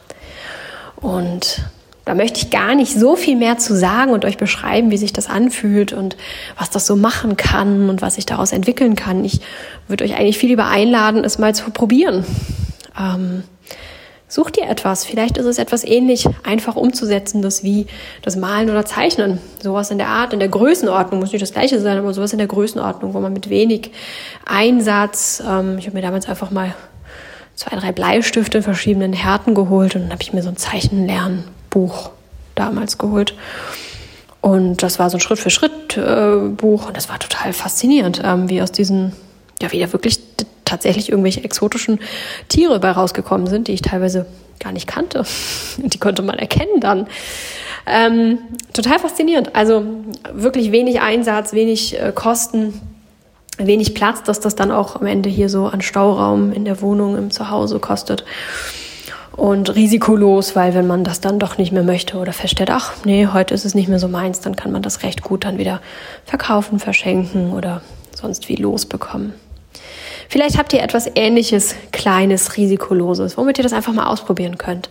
Und 0.96 1.62
da 2.04 2.16
möchte 2.16 2.40
ich 2.40 2.50
gar 2.50 2.74
nicht 2.74 2.98
so 2.98 3.14
viel 3.14 3.36
mehr 3.36 3.58
zu 3.58 3.76
sagen 3.76 4.10
und 4.10 4.24
euch 4.24 4.38
beschreiben, 4.38 4.90
wie 4.90 4.98
sich 4.98 5.12
das 5.12 5.30
anfühlt 5.30 5.92
und 5.92 6.16
was 6.58 6.70
das 6.70 6.84
so 6.84 6.96
machen 6.96 7.36
kann 7.36 7.88
und 7.90 8.02
was 8.02 8.16
sich 8.16 8.26
daraus 8.26 8.50
entwickeln 8.50 8.96
kann. 8.96 9.24
Ich 9.24 9.40
würde 9.86 10.02
euch 10.02 10.16
eigentlich 10.16 10.38
viel 10.38 10.48
lieber 10.48 10.66
einladen, 10.66 11.22
es 11.22 11.38
mal 11.38 11.54
zu 11.54 11.70
probieren. 11.70 12.24
Ähm, 12.98 13.44
such 14.30 14.50
dir 14.50 14.68
etwas. 14.68 15.04
Vielleicht 15.04 15.36
ist 15.36 15.44
es 15.44 15.58
etwas 15.58 15.84
ähnlich 15.84 16.26
einfach 16.44 16.76
umzusetzendes 16.76 17.62
wie 17.62 17.86
das 18.22 18.36
Malen 18.36 18.70
oder 18.70 18.86
Zeichnen. 18.86 19.40
Sowas 19.62 19.90
in 19.90 19.98
der 19.98 20.08
Art, 20.08 20.32
in 20.32 20.38
der 20.38 20.48
Größenordnung, 20.48 21.20
muss 21.20 21.32
nicht 21.32 21.42
das 21.42 21.52
gleiche 21.52 21.78
sein, 21.80 21.98
aber 21.98 22.14
sowas 22.14 22.32
in 22.32 22.38
der 22.38 22.46
Größenordnung, 22.46 23.12
wo 23.12 23.20
man 23.20 23.32
mit 23.32 23.50
wenig 23.50 23.90
Einsatz, 24.46 25.42
ähm, 25.46 25.76
ich 25.78 25.86
habe 25.86 25.96
mir 25.96 26.02
damals 26.02 26.28
einfach 26.28 26.50
mal 26.50 26.74
zwei, 27.56 27.76
drei 27.76 27.92
Bleistifte 27.92 28.58
in 28.58 28.64
verschiedenen 28.64 29.12
Härten 29.12 29.54
geholt 29.54 29.94
und 29.94 30.02
dann 30.02 30.12
habe 30.12 30.22
ich 30.22 30.32
mir 30.32 30.42
so 30.42 30.48
ein 30.48 30.56
Zeichenlernen 30.56 31.44
Buch 31.68 32.10
damals 32.54 32.96
geholt. 32.96 33.34
Und 34.40 34.82
das 34.82 34.98
war 34.98 35.10
so 35.10 35.18
ein 35.18 35.20
Schritt-für-Schritt-Buch 35.20 36.86
und 36.86 36.96
das 36.96 37.08
war 37.08 37.18
total 37.18 37.52
faszinierend, 37.52 38.22
ähm, 38.24 38.48
wie 38.48 38.62
aus 38.62 38.72
diesen, 38.72 39.12
ja, 39.60 39.72
wie 39.72 39.80
da 39.80 39.92
wirklich 39.92 40.20
tatsächlich 40.64 41.10
irgendwelche 41.10 41.42
exotischen 41.42 41.98
Tiere 42.48 42.78
bei 42.78 42.90
rausgekommen 42.90 43.46
sind, 43.46 43.68
die 43.68 43.72
ich 43.72 43.82
teilweise 43.82 44.26
gar 44.60 44.72
nicht 44.72 44.86
kannte. 44.86 45.24
Die 45.78 45.98
konnte 45.98 46.22
man 46.22 46.38
erkennen 46.38 46.80
dann. 46.80 47.06
Ähm, 47.86 48.38
total 48.72 48.98
faszinierend. 48.98 49.56
Also 49.56 49.84
wirklich 50.32 50.70
wenig 50.70 51.00
Einsatz, 51.00 51.54
wenig 51.54 51.98
äh, 51.98 52.12
Kosten, 52.14 52.78
wenig 53.56 53.94
Platz, 53.94 54.22
dass 54.22 54.38
das 54.38 54.54
dann 54.54 54.70
auch 54.70 54.96
am 54.96 55.06
Ende 55.06 55.28
hier 55.28 55.48
so 55.48 55.66
an 55.66 55.80
Stauraum 55.80 56.52
in 56.52 56.64
der 56.64 56.82
Wohnung, 56.82 57.16
im 57.16 57.30
Zuhause 57.30 57.78
kostet 57.78 58.24
und 59.40 59.74
risikolos, 59.74 60.54
weil 60.54 60.74
wenn 60.74 60.86
man 60.86 61.02
das 61.04 61.20
dann 61.20 61.38
doch 61.38 61.56
nicht 61.56 61.72
mehr 61.72 61.82
möchte 61.82 62.18
oder 62.18 62.32
feststellt, 62.32 62.70
ach 62.70 62.92
nee, 63.04 63.26
heute 63.32 63.54
ist 63.54 63.64
es 63.64 63.74
nicht 63.74 63.88
mehr 63.88 63.98
so 63.98 64.08
meins, 64.08 64.40
dann 64.40 64.54
kann 64.54 64.70
man 64.70 64.82
das 64.82 65.02
recht 65.02 65.22
gut 65.22 65.44
dann 65.44 65.56
wieder 65.56 65.80
verkaufen, 66.26 66.78
verschenken 66.78 67.52
oder 67.52 67.80
sonst 68.14 68.48
wie 68.50 68.56
losbekommen. 68.56 69.32
Vielleicht 70.30 70.58
habt 70.58 70.72
ihr 70.72 70.80
etwas 70.80 71.10
ähnliches, 71.16 71.74
kleines, 71.90 72.56
risikoloses, 72.56 73.36
womit 73.36 73.58
ihr 73.58 73.64
das 73.64 73.72
einfach 73.72 73.92
mal 73.92 74.06
ausprobieren 74.06 74.58
könnt. 74.58 74.88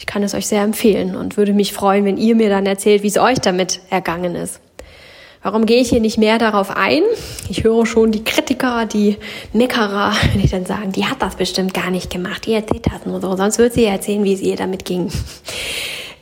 Ich 0.00 0.06
kann 0.06 0.24
es 0.24 0.34
euch 0.34 0.48
sehr 0.48 0.62
empfehlen 0.62 1.14
und 1.14 1.36
würde 1.36 1.52
mich 1.52 1.72
freuen, 1.72 2.04
wenn 2.04 2.16
ihr 2.16 2.34
mir 2.34 2.48
dann 2.48 2.66
erzählt, 2.66 3.04
wie 3.04 3.06
es 3.06 3.16
euch 3.16 3.38
damit 3.38 3.78
ergangen 3.88 4.34
ist. 4.34 4.58
Warum 5.44 5.64
gehe 5.64 5.80
ich 5.80 5.90
hier 5.90 6.00
nicht 6.00 6.18
mehr 6.18 6.38
darauf 6.38 6.76
ein? 6.76 7.04
Ich 7.48 7.62
höre 7.62 7.86
schon 7.86 8.10
die 8.10 8.24
Kritiker, 8.24 8.84
die 8.84 9.16
Meckerer, 9.52 10.12
die 10.34 10.48
dann 10.48 10.66
sagen, 10.66 10.90
die 10.90 11.06
hat 11.06 11.22
das 11.22 11.36
bestimmt 11.36 11.72
gar 11.72 11.92
nicht 11.92 12.10
gemacht, 12.10 12.46
die 12.46 12.54
erzählt 12.54 12.86
das 12.92 13.06
nur 13.06 13.20
so, 13.20 13.36
sonst 13.36 13.58
wird 13.58 13.74
sie 13.74 13.84
erzählen, 13.84 14.24
wie 14.24 14.34
es 14.34 14.40
ihr 14.40 14.56
damit 14.56 14.84
ging. 14.84 15.12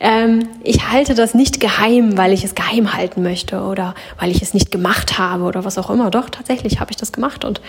Ähm, 0.00 0.48
ich 0.62 0.88
halte 0.92 1.16
das 1.16 1.34
nicht 1.34 1.58
geheim, 1.58 2.16
weil 2.16 2.32
ich 2.32 2.44
es 2.44 2.54
geheim 2.54 2.94
halten 2.94 3.20
möchte 3.20 3.62
oder 3.62 3.96
weil 4.20 4.30
ich 4.30 4.40
es 4.42 4.54
nicht 4.54 4.70
gemacht 4.70 5.18
habe 5.18 5.42
oder 5.42 5.64
was 5.64 5.76
auch 5.76 5.90
immer. 5.90 6.08
Doch, 6.12 6.30
tatsächlich 6.30 6.78
habe 6.78 6.92
ich 6.92 6.96
das 6.96 7.10
gemacht 7.10 7.44
und 7.44 7.60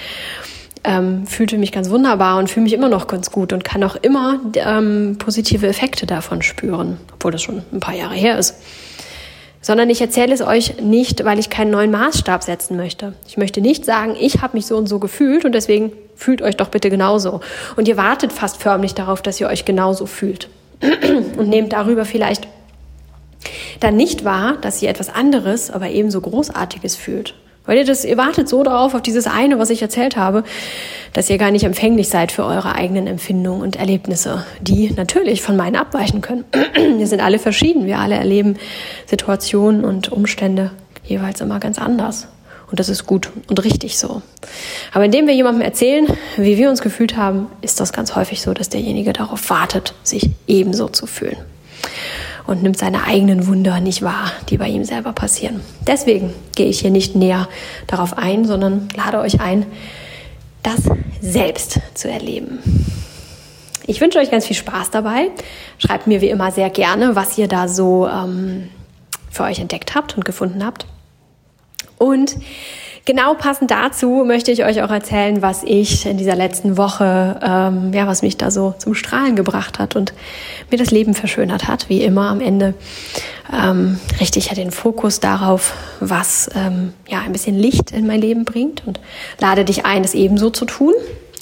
ähm, 0.84 1.28
fühlte 1.28 1.58
mich 1.58 1.72
ganz 1.72 1.90
wunderbar 1.90 2.38
und 2.38 2.50
fühle 2.50 2.64
mich 2.64 2.74
immer 2.74 2.90
noch 2.90 3.08
ganz 3.08 3.32
gut 3.32 3.54
und 3.54 3.64
kann 3.64 3.84
auch 3.84 3.96
immer 3.96 4.40
ähm, 4.56 5.18
positive 5.20 5.68
Effekte 5.68 6.06
davon 6.06 6.42
spüren, 6.42 6.98
obwohl 7.14 7.32
das 7.32 7.42
schon 7.42 7.64
ein 7.72 7.80
paar 7.80 7.96
Jahre 7.96 8.16
her 8.16 8.38
ist 8.38 8.56
sondern 9.62 9.90
ich 9.90 10.02
erzähle 10.02 10.34
es 10.34 10.42
euch 10.42 10.80
nicht, 10.82 11.26
weil 11.26 11.40
ich 11.40 11.50
keinen 11.50 11.72
neuen 11.72 11.92
Maßstab 11.92 12.44
setzen 12.44 12.78
möchte. 12.78 13.14
Ich 13.28 13.38
möchte 13.38 13.62
nicht 13.62 13.86
sagen, 13.86 14.16
ich 14.20 14.42
habe 14.42 14.56
mich 14.56 14.66
so 14.66 14.78
und 14.78 14.88
so 14.88 15.00
gefühlt 15.00 15.46
und 15.46 15.54
deswegen 15.54 15.92
fühlt 16.16 16.42
euch 16.42 16.56
doch 16.56 16.70
bitte 16.70 16.90
genauso. 16.90 17.42
Und 17.76 17.88
ihr 17.88 17.98
wartet 17.98 18.32
fast 18.32 18.62
förmlich 18.62 18.94
darauf, 18.94 19.22
dass 19.22 19.40
ihr 19.40 19.48
euch 19.48 19.66
genauso 19.66 20.06
fühlt 20.06 20.50
und 21.38 21.50
nehmt 21.50 21.74
darüber 21.74 22.06
vielleicht 22.06 22.48
dann 23.80 23.96
nicht 23.96 24.26
wahr, 24.26 24.58
dass 24.60 24.82
ihr 24.82 24.90
etwas 24.90 25.10
anderes, 25.10 25.72
aber 25.72 25.90
ebenso 25.90 26.20
Großartiges 26.22 26.96
fühlt. 26.96 27.36
Weil 27.70 27.78
ihr 27.78 27.86
das, 27.86 28.04
ihr 28.04 28.18
wartet 28.18 28.50
so 28.50 28.64
darauf, 28.64 28.96
auf 28.96 29.04
dieses 29.04 29.28
eine, 29.28 29.60
was 29.60 29.70
ich 29.70 29.84
erzählt 29.84 30.18
habe, 30.18 30.44
dass 31.14 31.30
ihr 31.30 31.38
gar 31.38 31.52
nicht 31.52 31.66
empfänglich 31.66 32.10
seid 32.10 32.32
für 32.32 32.44
eure 32.44 32.74
eigenen 32.74 33.06
Empfindungen 33.06 33.62
und 33.62 33.76
Erlebnisse, 33.76 34.44
die 34.60 34.90
natürlich 34.90 35.44
von 35.44 35.56
meinen 35.56 35.76
abweichen 35.76 36.22
können. 36.22 36.46
wir 36.98 37.06
sind 37.06 37.22
alle 37.22 37.38
verschieden. 37.38 37.86
Wir 37.86 38.00
alle 38.00 38.16
erleben 38.16 38.58
Situationen 39.06 39.86
und 39.86 40.12
Umstände 40.12 40.72
jeweils 41.06 41.42
immer 41.42 41.60
ganz 41.60 41.78
anders. 41.78 42.28
Und 42.72 42.80
das 42.80 42.90
ist 42.90 43.06
gut 43.06 43.30
und 43.48 43.64
richtig 43.64 44.00
so. 44.00 44.24
Aber 44.92 45.06
indem 45.06 45.28
wir 45.28 45.36
jemandem 45.36 45.62
erzählen, 45.62 46.08
wie 46.38 46.58
wir 46.58 46.72
uns 46.72 46.82
gefühlt 46.82 47.18
haben, 47.18 47.52
ist 47.62 47.80
das 47.80 47.94
ganz 47.94 48.16
häufig 48.16 48.42
so, 48.42 48.56
dass 48.56 48.70
derjenige 48.70 49.14
darauf 49.14 49.48
wartet, 49.52 49.94
sich 50.02 50.32
ebenso 50.48 50.88
zu 50.88 51.06
fühlen 51.06 51.38
und 52.50 52.64
nimmt 52.64 52.80
seine 52.80 53.04
eigenen 53.04 53.46
Wunder 53.46 53.80
nicht 53.80 54.02
wahr, 54.02 54.32
die 54.50 54.58
bei 54.58 54.68
ihm 54.68 54.84
selber 54.84 55.14
passieren. 55.14 55.62
Deswegen 55.86 56.34
gehe 56.56 56.66
ich 56.66 56.80
hier 56.80 56.90
nicht 56.90 57.16
näher 57.16 57.48
darauf 57.86 58.18
ein, 58.18 58.44
sondern 58.44 58.90
lade 58.96 59.20
euch 59.20 59.40
ein, 59.40 59.68
das 60.64 60.90
selbst 61.22 61.80
zu 61.94 62.10
erleben. 62.10 62.58
Ich 63.86 64.02
wünsche 64.02 64.18
euch 64.18 64.32
ganz 64.32 64.48
viel 64.48 64.56
Spaß 64.56 64.90
dabei. 64.90 65.30
Schreibt 65.78 66.08
mir 66.08 66.22
wie 66.22 66.30
immer 66.30 66.52
sehr 66.52 66.72
gerne, 66.72 67.16
was 67.16 67.38
ihr 67.38 67.48
da 67.48 67.68
so 67.68 68.08
ähm, 68.08 68.70
für 69.30 69.44
euch 69.44 69.60
entdeckt 69.60 69.94
habt 69.94 70.18
und 70.18 70.26
gefunden 70.26 70.66
habt. 70.66 70.88
Und 72.00 72.36
Genau 73.06 73.34
passend 73.34 73.72
dazu 73.72 74.24
möchte 74.26 74.52
ich 74.52 74.64
euch 74.64 74.82
auch 74.84 74.92
erzählen, 74.92 75.42
was 75.42 75.64
ich 75.64 76.06
in 76.06 76.18
dieser 76.18 76.36
letzten 76.36 76.78
Woche, 76.78 77.40
ähm, 77.42 77.94
ja, 77.94 78.08
was 78.08 78.22
mich 78.22 78.38
da 78.38 78.52
so 78.52 78.76
zum 78.78 78.94
Strahlen 78.94 79.36
gebracht 79.36 79.80
hat 79.80 79.96
und 79.96 80.14
mir 80.70 80.78
das 80.78 80.92
Leben 80.92 81.14
verschönert 81.14 81.68
hat. 81.68 81.90
Wie 81.90 82.04
immer 82.04 82.30
am 82.30 82.42
Ende 82.42 82.76
ähm, 83.52 84.00
richte 84.20 84.38
ich 84.38 84.48
ja 84.48 84.54
den 84.54 84.72
Fokus 84.72 85.20
darauf, 85.20 85.74
was 86.00 86.50
ähm, 86.56 86.94
ja 87.08 87.22
ein 87.22 87.32
bisschen 87.32 87.58
Licht 87.58 87.92
in 87.92 88.06
mein 88.06 88.22
Leben 88.22 88.46
bringt 88.46 88.84
und 88.86 89.00
lade 89.40 89.66
dich 89.66 89.86
ein, 89.86 90.04
es 90.04 90.14
ebenso 90.14 90.50
zu 90.50 90.66
tun. 90.66 90.94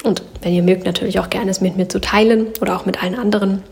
Und 0.04 0.24
wenn 0.42 0.54
ihr 0.54 0.64
mögt, 0.64 0.86
natürlich 0.86 1.20
auch 1.20 1.30
gerne 1.30 1.52
es 1.52 1.60
mit 1.60 1.76
mir 1.76 1.90
zu 1.90 2.00
teilen 2.00 2.48
oder 2.62 2.78
auch 2.78 2.86
mit 2.86 3.02
allen 3.04 3.16
anderen. 3.16 3.64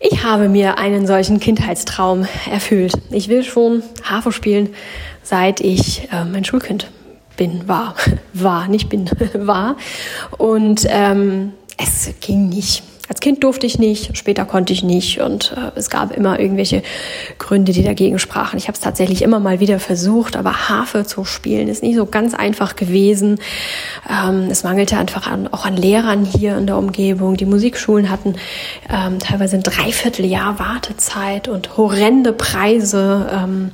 Ich 0.00 0.22
habe 0.22 0.48
mir 0.48 0.78
einen 0.78 1.06
solchen 1.06 1.40
Kindheitstraum 1.40 2.26
erfüllt. 2.50 2.92
Ich 3.10 3.28
will 3.28 3.42
schon 3.42 3.82
Harfe 4.02 4.32
spielen, 4.32 4.68
seit 5.24 5.60
ich 5.60 6.08
äh, 6.12 6.24
mein 6.24 6.44
Schulkind 6.44 6.86
bin, 7.36 7.66
war, 7.66 7.96
war, 8.32 8.68
nicht 8.68 8.88
bin, 8.88 9.10
war. 9.34 9.76
Und 10.38 10.86
ähm, 10.88 11.52
es 11.76 12.10
ging 12.20 12.48
nicht. 12.48 12.84
Als 13.06 13.20
Kind 13.20 13.44
durfte 13.44 13.66
ich 13.66 13.78
nicht, 13.78 14.16
später 14.16 14.46
konnte 14.46 14.72
ich 14.72 14.82
nicht 14.82 15.20
und 15.20 15.54
äh, 15.54 15.78
es 15.78 15.90
gab 15.90 16.16
immer 16.16 16.40
irgendwelche 16.40 16.82
Gründe, 17.38 17.72
die 17.72 17.84
dagegen 17.84 18.18
sprachen. 18.18 18.56
Ich 18.56 18.66
habe 18.66 18.76
es 18.76 18.80
tatsächlich 18.80 19.20
immer 19.20 19.40
mal 19.40 19.60
wieder 19.60 19.78
versucht, 19.78 20.36
aber 20.36 20.70
Harfe 20.70 21.04
zu 21.04 21.26
spielen 21.26 21.68
ist 21.68 21.82
nicht 21.82 21.96
so 21.96 22.06
ganz 22.06 22.32
einfach 22.32 22.76
gewesen. 22.76 23.40
Ähm, 24.08 24.48
es 24.50 24.64
mangelte 24.64 24.96
einfach 24.96 25.26
an, 25.26 25.48
auch 25.48 25.66
an 25.66 25.76
Lehrern 25.76 26.24
hier 26.24 26.56
in 26.56 26.66
der 26.66 26.78
Umgebung. 26.78 27.36
Die 27.36 27.44
Musikschulen 27.44 28.08
hatten 28.08 28.36
ähm, 28.88 29.18
teilweise 29.18 29.56
ein 29.56 29.62
Dreivierteljahr 29.62 30.58
Wartezeit 30.58 31.48
und 31.48 31.76
horrende 31.76 32.32
Preise. 32.32 33.28
Ähm, 33.30 33.72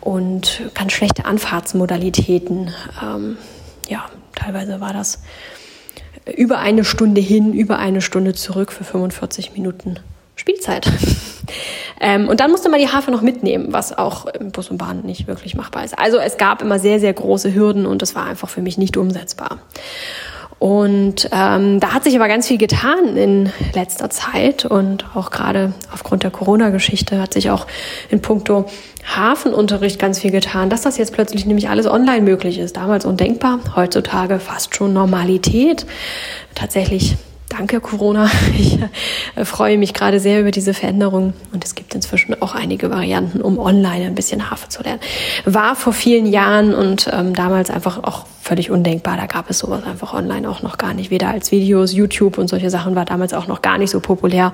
und 0.00 0.70
ganz 0.74 0.92
schlechte 0.92 1.24
Anfahrtsmodalitäten. 1.24 2.72
Ähm, 3.02 3.36
ja, 3.88 4.06
teilweise 4.34 4.80
war 4.80 4.92
das 4.92 5.20
über 6.36 6.58
eine 6.58 6.84
Stunde 6.84 7.20
hin, 7.20 7.52
über 7.52 7.78
eine 7.78 8.00
Stunde 8.00 8.34
zurück 8.34 8.72
für 8.72 8.84
45 8.84 9.52
Minuten 9.52 9.98
Spielzeit. 10.36 10.90
ähm, 12.00 12.28
und 12.28 12.40
dann 12.40 12.50
musste 12.50 12.70
man 12.70 12.80
die 12.80 12.88
Hafe 12.88 13.10
noch 13.10 13.20
mitnehmen, 13.20 13.72
was 13.72 13.96
auch 13.96 14.26
im 14.26 14.52
Bus 14.52 14.70
und 14.70 14.78
Bahn 14.78 15.02
nicht 15.02 15.26
wirklich 15.26 15.54
machbar 15.54 15.84
ist. 15.84 15.98
Also 15.98 16.18
es 16.18 16.38
gab 16.38 16.62
immer 16.62 16.78
sehr, 16.78 16.98
sehr 16.98 17.12
große 17.12 17.54
Hürden 17.54 17.86
und 17.86 18.00
das 18.00 18.14
war 18.14 18.24
einfach 18.24 18.48
für 18.48 18.62
mich 18.62 18.78
nicht 18.78 18.96
umsetzbar. 18.96 19.58
Und 20.60 21.26
ähm, 21.32 21.80
da 21.80 21.94
hat 21.94 22.04
sich 22.04 22.14
aber 22.14 22.28
ganz 22.28 22.46
viel 22.46 22.58
getan 22.58 23.16
in 23.16 23.50
letzter 23.74 24.10
Zeit 24.10 24.66
und 24.66 25.06
auch 25.16 25.30
gerade 25.30 25.72
aufgrund 25.90 26.22
der 26.22 26.30
Corona-Geschichte 26.30 27.18
hat 27.18 27.32
sich 27.32 27.48
auch 27.48 27.66
in 28.10 28.20
puncto 28.20 28.66
Hafenunterricht 29.16 29.98
ganz 29.98 30.18
viel 30.18 30.30
getan, 30.30 30.68
dass 30.68 30.82
das 30.82 30.98
jetzt 30.98 31.14
plötzlich 31.14 31.46
nämlich 31.46 31.70
alles 31.70 31.86
online 31.86 32.20
möglich 32.20 32.58
ist. 32.58 32.76
Damals 32.76 33.06
undenkbar, 33.06 33.60
heutzutage 33.74 34.38
fast 34.38 34.76
schon 34.76 34.92
Normalität. 34.92 35.86
Tatsächlich 36.54 37.16
Danke, 37.50 37.80
Corona. 37.80 38.30
Ich 38.56 38.78
äh, 39.36 39.44
freue 39.44 39.78
mich 39.78 39.94
gerade 39.94 40.20
sehr 40.20 40.40
über 40.40 40.50
diese 40.50 40.74
Veränderung 40.74 41.34
und 41.52 41.64
es 41.64 41.74
gibt 41.74 41.94
inzwischen 41.94 42.40
auch 42.40 42.54
einige 42.54 42.90
Varianten, 42.90 43.40
um 43.40 43.58
online 43.58 44.06
ein 44.06 44.14
bisschen 44.14 44.50
Harfe 44.50 44.68
zu 44.68 44.82
lernen. 44.82 45.00
War 45.44 45.76
vor 45.76 45.92
vielen 45.92 46.26
Jahren 46.26 46.74
und 46.74 47.08
ähm, 47.12 47.34
damals 47.34 47.70
einfach 47.70 48.02
auch 48.02 48.26
völlig 48.40 48.70
undenkbar. 48.70 49.16
Da 49.16 49.26
gab 49.26 49.50
es 49.50 49.58
sowas 49.58 49.84
einfach 49.84 50.14
online 50.14 50.48
auch 50.48 50.62
noch 50.62 50.78
gar 50.78 50.94
nicht. 50.94 51.10
Weder 51.10 51.28
als 51.28 51.52
Videos, 51.52 51.92
YouTube 51.92 52.38
und 52.38 52.48
solche 52.48 52.70
Sachen 52.70 52.94
war 52.94 53.04
damals 53.04 53.34
auch 53.34 53.46
noch 53.46 53.62
gar 53.62 53.78
nicht 53.78 53.90
so 53.90 54.00
populär. 54.00 54.52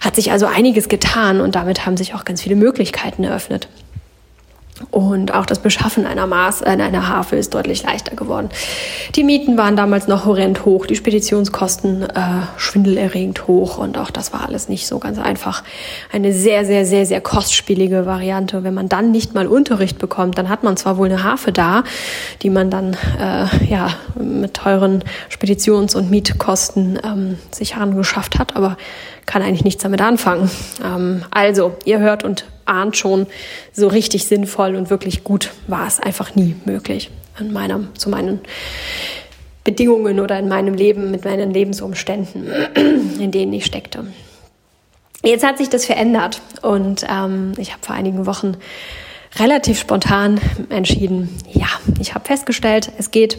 Hat 0.00 0.16
sich 0.16 0.30
also 0.30 0.46
einiges 0.46 0.88
getan 0.88 1.40
und 1.40 1.54
damit 1.54 1.86
haben 1.86 1.96
sich 1.96 2.14
auch 2.14 2.24
ganz 2.24 2.42
viele 2.42 2.56
Möglichkeiten 2.56 3.24
eröffnet. 3.24 3.68
Und 4.90 5.34
auch 5.34 5.46
das 5.46 5.60
Beschaffen 5.60 6.06
einer 6.06 6.26
Maß, 6.26 6.62
äh, 6.62 6.66
einer 6.66 7.08
Harfe 7.08 7.36
ist 7.36 7.54
deutlich 7.54 7.82
leichter 7.82 8.16
geworden. 8.16 8.48
Die 9.14 9.24
Mieten 9.24 9.56
waren 9.56 9.76
damals 9.76 10.08
noch 10.08 10.24
horrend 10.24 10.64
hoch, 10.64 10.86
die 10.86 10.96
Speditionskosten 10.96 12.02
äh, 12.02 12.20
schwindelerregend 12.56 13.46
hoch 13.46 13.78
und 13.78 13.98
auch 13.98 14.10
das 14.10 14.32
war 14.32 14.46
alles 14.46 14.68
nicht 14.68 14.86
so 14.86 14.98
ganz 14.98 15.18
einfach. 15.18 15.62
Eine 16.12 16.32
sehr, 16.32 16.64
sehr, 16.64 16.84
sehr, 16.84 17.06
sehr 17.06 17.20
kostspielige 17.20 18.06
Variante. 18.06 18.64
Wenn 18.64 18.74
man 18.74 18.88
dann 18.88 19.10
nicht 19.10 19.34
mal 19.34 19.46
Unterricht 19.46 19.98
bekommt, 19.98 20.38
dann 20.38 20.48
hat 20.48 20.62
man 20.62 20.76
zwar 20.76 20.96
wohl 20.96 21.06
eine 21.06 21.22
Harfe 21.22 21.52
da, 21.52 21.84
die 22.42 22.50
man 22.50 22.70
dann 22.70 22.96
äh, 23.18 23.64
ja 23.68 23.90
mit 24.14 24.54
teuren 24.54 25.04
Speditions- 25.28 25.94
und 25.94 26.10
Mietkosten 26.10 26.98
ähm, 27.04 27.38
sich 27.50 27.76
herangeschafft 27.76 28.38
hat, 28.38 28.56
aber 28.56 28.76
kann 29.26 29.42
eigentlich 29.42 29.64
nichts 29.64 29.82
damit 29.82 30.00
anfangen. 30.00 30.50
Ähm, 30.84 31.24
also, 31.30 31.76
ihr 31.84 31.98
hört 31.98 32.24
und 32.24 32.44
ahnt 32.64 32.96
schon, 32.96 33.26
so 33.72 33.88
richtig 33.88 34.26
sinnvoll 34.26 34.76
und 34.76 34.90
wirklich 34.90 35.24
gut 35.24 35.50
war 35.66 35.86
es 35.86 36.00
einfach 36.00 36.34
nie 36.34 36.56
möglich 36.64 37.10
in 37.38 37.52
meinem, 37.52 37.88
zu 37.94 38.08
meinen 38.08 38.40
Bedingungen 39.64 40.20
oder 40.20 40.38
in 40.38 40.48
meinem 40.48 40.74
Leben, 40.74 41.10
mit 41.10 41.24
meinen 41.24 41.52
Lebensumständen, 41.52 42.46
in 43.18 43.30
denen 43.30 43.52
ich 43.52 43.66
steckte. 43.66 44.06
Jetzt 45.24 45.44
hat 45.44 45.58
sich 45.58 45.68
das 45.68 45.84
verändert 45.84 46.40
und 46.62 47.06
ähm, 47.08 47.52
ich 47.56 47.72
habe 47.72 47.84
vor 47.84 47.94
einigen 47.94 48.26
Wochen 48.26 48.56
relativ 49.38 49.78
spontan 49.78 50.40
entschieden, 50.68 51.28
ja, 51.50 51.68
ich 52.00 52.14
habe 52.14 52.24
festgestellt, 52.24 52.92
es 52.98 53.10
geht, 53.10 53.38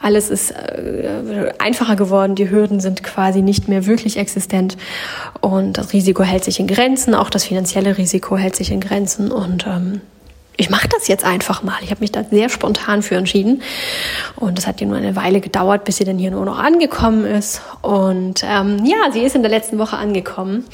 alles 0.00 0.30
ist 0.30 0.50
äh, 0.50 1.52
einfacher 1.58 1.96
geworden, 1.96 2.34
die 2.34 2.50
Hürden 2.50 2.80
sind 2.80 3.02
quasi 3.02 3.40
nicht 3.40 3.68
mehr 3.68 3.86
wirklich 3.86 4.16
existent. 4.16 4.76
Und 5.40 5.78
das 5.78 5.92
Risiko 5.92 6.22
hält 6.22 6.44
sich 6.44 6.60
in 6.60 6.66
Grenzen, 6.66 7.14
auch 7.14 7.30
das 7.30 7.44
finanzielle 7.44 7.96
Risiko 7.96 8.36
hält 8.36 8.56
sich 8.56 8.70
in 8.72 8.80
Grenzen. 8.80 9.30
Und 9.30 9.66
ähm, 9.66 10.00
ich 10.56 10.70
mache 10.70 10.88
das 10.88 11.08
jetzt 11.08 11.24
einfach 11.24 11.62
mal. 11.62 11.78
Ich 11.82 11.90
habe 11.90 12.00
mich 12.00 12.12
da 12.12 12.24
sehr 12.24 12.48
spontan 12.48 13.02
für 13.02 13.16
entschieden. 13.16 13.62
Und 14.36 14.58
es 14.58 14.66
hat 14.66 14.80
ja 14.80 14.86
nur 14.86 14.96
eine 14.96 15.16
Weile 15.16 15.40
gedauert, 15.40 15.84
bis 15.84 15.96
sie 15.96 16.04
dann 16.04 16.18
hier 16.18 16.30
nur 16.30 16.44
noch 16.44 16.58
angekommen 16.58 17.24
ist. 17.24 17.62
Und 17.80 18.42
ähm, 18.44 18.84
ja, 18.84 19.10
sie 19.12 19.20
ist 19.20 19.34
in 19.34 19.42
der 19.42 19.50
letzten 19.50 19.78
Woche 19.78 19.96
angekommen. 19.96 20.64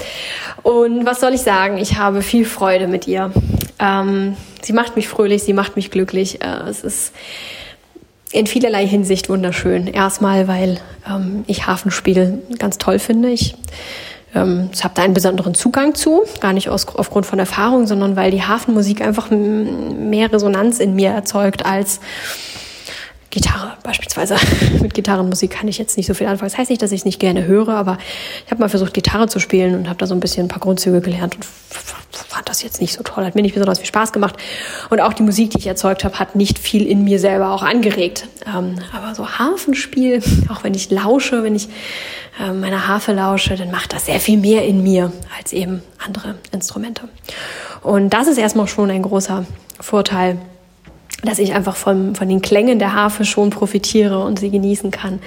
Und 0.63 1.07
was 1.07 1.21
soll 1.21 1.33
ich 1.33 1.43
sagen? 1.43 1.79
Ich 1.79 1.97
habe 1.97 2.23
viel 2.23 2.45
Freude 2.45 2.89
mit 2.89 3.07
ihr. 3.07 3.33
Ähm, 3.79 4.37
sie 4.63 4.73
macht 4.73 4.97
mich 4.97 5.09
fröhlich, 5.09 5.45
sie 5.45 5.53
macht 5.53 5.77
mich 5.77 5.91
glücklich. 5.91 6.43
Äh, 6.43 6.69
es 6.69 6.83
ist 6.83 7.13
in 8.33 8.47
vielerlei 8.47 8.87
Hinsicht 8.87 9.29
wunderschön. 9.29 9.87
Erstmal, 9.87 10.49
weil 10.49 10.81
ähm, 11.09 11.45
ich 11.47 11.67
Hafenspiel 11.67 12.43
ganz 12.59 12.79
toll 12.79 12.99
finde. 12.99 13.31
Ich 13.31 13.55
ähm, 14.35 14.71
ich 14.73 14.85
habe 14.85 14.95
da 14.95 15.03
einen 15.03 15.15
besonderen 15.15 15.55
Zugang 15.55 15.95
zu, 15.95 16.23
gar 16.41 16.53
nicht 16.53 16.69
aus, 16.69 16.87
aufgrund 16.89 17.27
von 17.27 17.39
Erfahrung, 17.39 17.87
sondern 17.87 18.17
weil 18.17 18.31
die 18.31 18.43
Hafenmusik 18.43 19.01
einfach 19.01 19.31
mehr 19.31 20.33
Resonanz 20.33 20.81
in 20.81 20.95
mir 20.95 21.11
erzeugt 21.11 21.65
als 21.65 22.01
Gitarre 23.31 23.77
beispielsweise. 23.83 24.37
Mit 24.81 24.95
Gitarrenmusik 24.95 25.51
kann 25.51 25.69
ich 25.69 25.79
jetzt 25.79 25.97
nicht 25.97 26.07
so 26.07 26.15
viel 26.15 26.27
anfangen. 26.27 26.51
Das 26.51 26.59
heißt 26.59 26.71
nicht, 26.71 26.83
dass 26.83 26.93
ich 26.93 27.01
es 27.01 27.05
nicht 27.05 27.21
gerne 27.21 27.45
höre, 27.45 27.69
aber 27.69 27.99
ich 28.45 28.51
habe 28.51 28.61
mal 28.61 28.69
versucht, 28.69 28.95
Gitarre 28.95 29.29
zu 29.29 29.39
spielen 29.39 29.75
und 29.75 29.89
habe 29.89 29.99
da 29.99 30.07
so 30.07 30.15
ein 30.15 30.21
bisschen 30.21 30.47
ein 30.47 30.49
paar 30.49 30.61
Grundzüge 30.61 31.01
gelernt 31.01 31.37
und 31.37 31.45
fand 31.45 32.49
das 32.49 32.63
jetzt 32.63 32.81
nicht 32.81 32.95
so 32.95 33.03
toll. 33.03 33.25
Hat 33.25 33.35
mir 33.35 33.43
nicht 33.43 33.55
besonders 33.55 33.79
viel 33.79 33.87
Spaß 33.87 34.13
gemacht. 34.13 34.37
Und 34.91 35.01
auch 35.01 35.13
die 35.13 35.23
Musik, 35.23 35.51
die 35.51 35.59
ich 35.59 35.67
erzeugt 35.67 36.05
habe, 36.05 36.19
hat 36.19 36.37
nicht 36.37 36.59
viel 36.59 36.87
in 36.87 37.05
mir 37.05 37.19
selber 37.19 37.53
auch 37.53 37.63
angeregt. 37.63 38.27
Ähm, 38.47 38.77
aber 38.97 39.15
so 39.15 39.29
Hafenspiel, 39.29 40.23
auch 40.49 40.65
wenn 40.65 40.75
ich 40.75 40.91
lausche, 40.91 41.43
wenn 41.43 41.55
ich 41.55 41.69
äh, 42.41 42.53
meiner 42.53 42.89
Harfe 42.89 43.13
lausche, 43.13 43.57
dann 43.57 43.71
macht 43.71 43.93
das 43.93 44.07
sehr 44.07 44.21
viel 44.21 44.39
mehr 44.39 44.65
in 44.65 44.83
mir 44.83 45.13
als 45.37 45.53
eben 45.53 45.83
andere 46.05 46.37
Instrumente. 46.53 47.03
Und 47.83 48.11
das 48.11 48.27
ist 48.27 48.39
erstmal 48.39 48.69
schon 48.69 48.91
ein 48.91 49.03
großer 49.03 49.45
Vorteil 49.81 50.39
dass 51.23 51.41
ich 51.41 51.53
einfach 51.53 51.75
von, 51.75 52.15
von 52.15 52.29
den 52.29 52.43
Klängen 52.43 52.79
der 52.79 52.95
Harfe 52.95 53.25
schon 53.25 53.51
profitiere 53.51 54.23
und 54.23 54.39
sie 54.39 54.51
genießen 54.51 54.93
kann. 54.93 55.19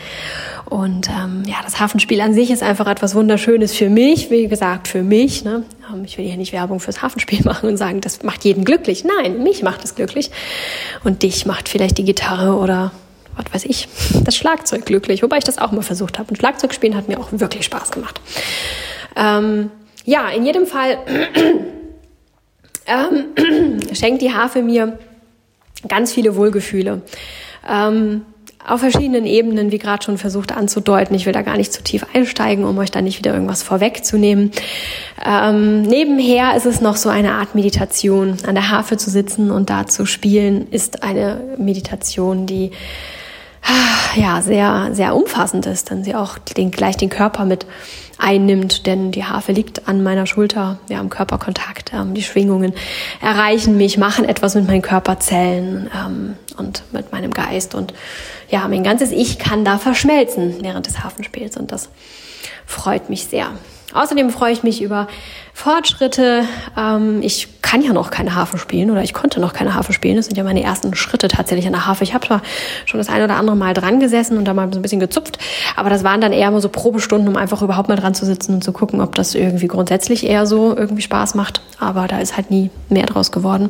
Und 0.69 1.09
ähm, 1.09 1.43
ja, 1.45 1.55
das 1.65 1.81
Hafenspiel 1.81 2.21
an 2.21 2.33
sich 2.33 2.49
ist 2.49 2.63
einfach 2.63 2.87
etwas 2.87 3.13
Wunderschönes 3.13 3.75
für 3.75 3.89
mich, 3.89 4.31
wie 4.31 4.47
gesagt, 4.47 4.87
für 4.87 5.03
mich. 5.03 5.43
Ne? 5.43 5.63
Ähm, 5.91 6.05
ich 6.05 6.17
will 6.17 6.25
hier 6.25 6.37
nicht 6.37 6.53
Werbung 6.53 6.79
fürs 6.79 7.01
Hafenspiel 7.01 7.41
machen 7.43 7.67
und 7.67 7.75
sagen, 7.75 7.99
das 7.99 8.23
macht 8.23 8.45
jeden 8.45 8.63
glücklich. 8.63 9.03
Nein, 9.03 9.43
mich 9.43 9.63
macht 9.63 9.83
es 9.83 9.95
glücklich. 9.95 10.31
Und 11.03 11.23
dich 11.23 11.45
macht 11.45 11.67
vielleicht 11.67 11.97
die 11.97 12.05
Gitarre 12.05 12.55
oder 12.55 12.93
was 13.35 13.53
weiß 13.53 13.65
ich, 13.65 13.89
das 14.23 14.35
Schlagzeug 14.35 14.85
glücklich. 14.85 15.23
Wobei 15.23 15.39
ich 15.39 15.43
das 15.43 15.57
auch 15.57 15.73
mal 15.73 15.81
versucht 15.81 16.19
habe. 16.19 16.29
Und 16.29 16.37
Schlagzeug 16.37 16.73
spielen 16.73 16.95
hat 16.95 17.09
mir 17.09 17.19
auch 17.19 17.29
wirklich 17.31 17.65
Spaß 17.65 17.91
gemacht. 17.91 18.21
Ähm, 19.17 19.71
ja, 20.05 20.29
in 20.29 20.45
jedem 20.45 20.65
Fall 20.65 20.99
ähm, 22.85 23.79
schenkt 23.93 24.21
die 24.21 24.33
Harfe 24.33 24.61
mir 24.61 24.97
ganz 25.87 26.13
viele 26.13 26.35
Wohlgefühle. 26.35 27.01
Ähm, 27.69 28.21
auf 28.67 28.81
verschiedenen 28.81 29.25
Ebenen, 29.25 29.71
wie 29.71 29.79
gerade 29.79 30.03
schon 30.03 30.17
versucht 30.17 30.51
anzudeuten. 30.51 31.15
Ich 31.15 31.25
will 31.25 31.33
da 31.33 31.41
gar 31.41 31.57
nicht 31.57 31.73
zu 31.73 31.83
tief 31.83 32.05
einsteigen, 32.13 32.63
um 32.63 32.77
euch 32.77 32.91
da 32.91 33.01
nicht 33.01 33.17
wieder 33.17 33.33
irgendwas 33.33 33.63
vorwegzunehmen. 33.63 34.51
Ähm, 35.25 35.81
nebenher 35.81 36.55
ist 36.55 36.65
es 36.65 36.79
noch 36.79 36.95
so 36.95 37.09
eine 37.09 37.33
Art 37.33 37.55
Meditation. 37.55 38.37
An 38.45 38.55
der 38.55 38.69
Harfe 38.69 38.97
zu 38.97 39.09
sitzen 39.09 39.51
und 39.51 39.69
da 39.69 39.87
zu 39.87 40.05
spielen, 40.05 40.67
ist 40.69 41.03
eine 41.03 41.41
Meditation, 41.57 42.45
die 42.45 42.71
ja 44.15 44.41
sehr, 44.41 44.89
sehr 44.93 45.15
umfassend 45.15 45.65
ist, 45.65 45.89
denn 45.89 46.03
sie 46.03 46.15
auch 46.15 46.37
den, 46.37 46.71
gleich 46.71 46.97
den 46.97 47.09
Körper 47.09 47.45
mit 47.45 47.65
einnimmt, 48.17 48.85
denn 48.85 49.11
die 49.11 49.25
Harfe 49.25 49.51
liegt 49.51 49.87
an 49.87 50.03
meiner 50.03 50.27
Schulter, 50.27 50.79
wir 50.87 50.99
haben 50.99 51.09
Körperkontakt, 51.09 51.91
ähm, 51.93 52.13
die 52.13 52.21
Schwingungen 52.21 52.73
erreichen 53.19 53.77
mich, 53.77 53.97
machen 53.97 54.25
etwas 54.25 54.53
mit 54.53 54.67
meinen 54.67 54.83
Körperzellen 54.83 55.89
ähm, 55.95 56.35
und 56.57 56.83
mit 56.91 57.11
meinem 57.11 57.31
Geist 57.31 57.73
und 57.73 57.93
ja, 58.49 58.67
mein 58.67 58.83
ganzes 58.83 59.11
Ich 59.11 59.39
kann 59.39 59.65
da 59.65 59.77
verschmelzen 59.77 60.57
während 60.61 60.85
des 60.85 61.03
Hafenspiels 61.03 61.57
und 61.57 61.71
das 61.71 61.89
freut 62.65 63.09
mich 63.09 63.25
sehr. 63.25 63.47
Außerdem 63.93 64.29
freue 64.29 64.53
ich 64.53 64.63
mich 64.63 64.81
über 64.81 65.07
Fortschritte. 65.53 66.45
Ähm, 66.77 67.21
ich 67.21 67.60
kann 67.71 67.81
ja 67.81 67.93
noch 67.93 68.11
keine 68.11 68.35
Harfe 68.35 68.57
spielen 68.57 68.91
oder 68.91 69.01
ich 69.01 69.13
konnte 69.13 69.39
noch 69.39 69.53
keine 69.53 69.75
Harfe 69.75 69.93
spielen. 69.93 70.17
Das 70.17 70.25
sind 70.25 70.35
ja 70.35 70.43
meine 70.43 70.61
ersten 70.61 70.93
Schritte 70.93 71.29
tatsächlich 71.29 71.67
an 71.67 71.71
der 71.71 71.87
Harfe. 71.87 72.03
Ich 72.03 72.13
habe 72.13 72.27
zwar 72.27 72.41
schon 72.85 72.97
das 72.97 73.07
ein 73.07 73.23
oder 73.23 73.37
andere 73.37 73.55
Mal 73.55 73.73
dran 73.73 74.01
gesessen 74.01 74.37
und 74.37 74.43
da 74.43 74.53
mal 74.53 74.67
so 74.73 74.79
ein 74.79 74.81
bisschen 74.81 74.99
gezupft, 74.99 75.37
aber 75.77 75.89
das 75.89 76.03
waren 76.03 76.19
dann 76.19 76.33
eher 76.33 76.49
immer 76.49 76.59
so 76.59 76.67
Probestunden, 76.67 77.29
um 77.29 77.37
einfach 77.37 77.61
überhaupt 77.61 77.87
mal 77.87 77.95
dran 77.95 78.13
zu 78.13 78.25
sitzen 78.25 78.55
und 78.55 78.61
zu 78.61 78.73
gucken, 78.73 78.99
ob 78.99 79.15
das 79.15 79.35
irgendwie 79.35 79.67
grundsätzlich 79.67 80.25
eher 80.25 80.45
so 80.45 80.75
irgendwie 80.75 81.01
Spaß 81.01 81.35
macht. 81.35 81.61
Aber 81.79 82.09
da 82.09 82.19
ist 82.19 82.35
halt 82.35 82.51
nie 82.51 82.71
mehr 82.89 83.05
draus 83.05 83.31
geworden. 83.31 83.69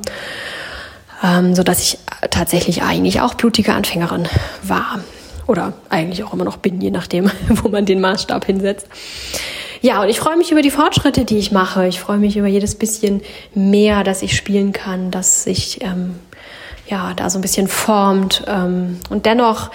Ähm, 1.24 1.54
so 1.54 1.62
dass 1.62 1.80
ich 1.80 2.00
tatsächlich 2.32 2.82
eigentlich 2.82 3.22
auch 3.22 3.36
blutige 3.36 3.72
Anfängerin 3.76 4.28
war. 4.64 5.00
Oder 5.46 5.74
eigentlich 5.90 6.24
auch 6.24 6.34
immer 6.34 6.46
noch 6.46 6.58
bin, 6.58 6.82
je 6.82 6.90
nachdem, 6.90 7.30
wo 7.50 7.70
man 7.70 7.86
den 7.86 8.02
Maßstab 8.02 8.46
hinsetzt. 8.46 8.88
Ja, 9.82 10.04
und 10.04 10.10
ich 10.10 10.20
freue 10.20 10.38
mich 10.38 10.52
über 10.52 10.62
die 10.62 10.70
Fortschritte, 10.70 11.26
die 11.26 11.40
ich 11.40 11.52
mache. 11.52 11.88
Ich 11.88 12.00
freue 12.00 12.18
mich 12.18 12.38
über 12.38 12.48
jedes 12.48 12.76
bisschen 12.76 13.22
mehr, 13.56 14.04
dass 14.04 14.22
ich 14.22 14.36
spielen 14.36 14.74
kann, 14.74 15.10
dass 15.10 15.44
sich 15.44 15.82
ähm, 15.82 16.20
ja 16.88 17.14
da 17.16 17.32
so 17.32 17.40
ein 17.40 17.42
bisschen 17.42 17.68
formt. 17.68 18.44
Ähm, 18.48 19.00
und 19.10 19.26
dennoch 19.26 19.72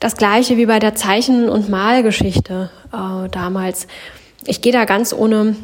das 0.00 0.16
gleiche 0.16 0.56
wie 0.56 0.66
bei 0.66 0.80
der 0.80 0.96
Zeichen- 0.96 1.48
und 1.48 1.68
Malgeschichte 1.68 2.70
äh, 2.92 3.28
damals. 3.30 3.86
Ich 4.44 4.60
gehe 4.60 4.72
da 4.72 4.84
ganz 4.84 5.12
ohne 5.12 5.54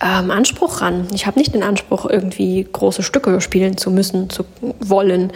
ähm, 0.00 0.30
Anspruch 0.30 0.80
ran. 0.80 1.08
Ich 1.12 1.26
habe 1.26 1.38
nicht 1.38 1.54
den 1.54 1.62
Anspruch, 1.62 2.06
irgendwie 2.08 2.66
große 2.70 3.02
Stücke 3.02 3.40
spielen 3.40 3.76
zu 3.76 3.90
müssen, 3.90 4.30
zu 4.30 4.44
wollen. 4.80 5.32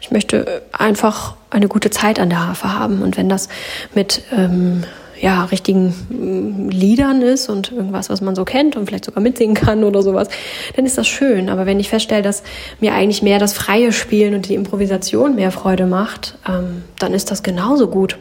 Ich 0.00 0.10
möchte 0.10 0.62
einfach 0.72 1.34
eine 1.50 1.68
gute 1.68 1.90
Zeit 1.90 2.18
an 2.18 2.30
der 2.30 2.46
Harfe 2.46 2.72
haben. 2.72 3.02
Und 3.02 3.16
wenn 3.16 3.28
das 3.28 3.48
mit 3.94 4.22
ähm, 4.32 4.84
ja, 5.20 5.44
richtigen 5.44 5.94
mm, 6.08 6.68
Liedern 6.68 7.22
ist 7.22 7.48
und 7.48 7.72
irgendwas, 7.72 8.10
was 8.10 8.20
man 8.20 8.34
so 8.34 8.44
kennt 8.44 8.76
und 8.76 8.86
vielleicht 8.86 9.04
sogar 9.04 9.22
mitsingen 9.22 9.54
kann 9.54 9.84
oder 9.84 10.02
sowas, 10.02 10.28
dann 10.74 10.86
ist 10.86 10.98
das 10.98 11.08
schön. 11.08 11.48
Aber 11.48 11.66
wenn 11.66 11.80
ich 11.80 11.88
feststelle, 11.88 12.22
dass 12.22 12.42
mir 12.80 12.94
eigentlich 12.94 13.22
mehr 13.22 13.38
das 13.38 13.52
freie 13.52 13.92
Spielen 13.92 14.34
und 14.34 14.48
die 14.48 14.54
Improvisation 14.54 15.34
mehr 15.34 15.50
Freude 15.50 15.86
macht, 15.86 16.36
ähm, 16.48 16.84
dann 16.98 17.14
ist 17.14 17.30
das 17.30 17.42
genauso 17.42 17.88
gut. 17.88 18.18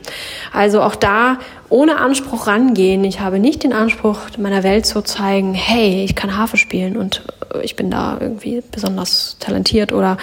Also 0.54 0.82
auch 0.82 0.96
da 0.96 1.40
ohne 1.70 1.98
Anspruch 1.98 2.48
rangehen. 2.48 3.04
Ich 3.04 3.20
habe 3.20 3.40
nicht 3.40 3.64
den 3.64 3.74
Anspruch, 3.74 4.20
meiner 4.38 4.64
Welt 4.64 4.86
zu 4.86 5.02
zeigen, 5.02 5.54
hey, 5.54 6.04
ich 6.04 6.16
kann 6.16 6.38
Harfe 6.38 6.58
spielen 6.58 6.98
und 6.98 7.24
äh, 7.54 7.64
ich 7.64 7.76
bin 7.76 7.90
da 7.90 8.18
irgendwie 8.20 8.62
besonders 8.72 9.38
talentiert 9.40 9.92
oder 9.92 10.18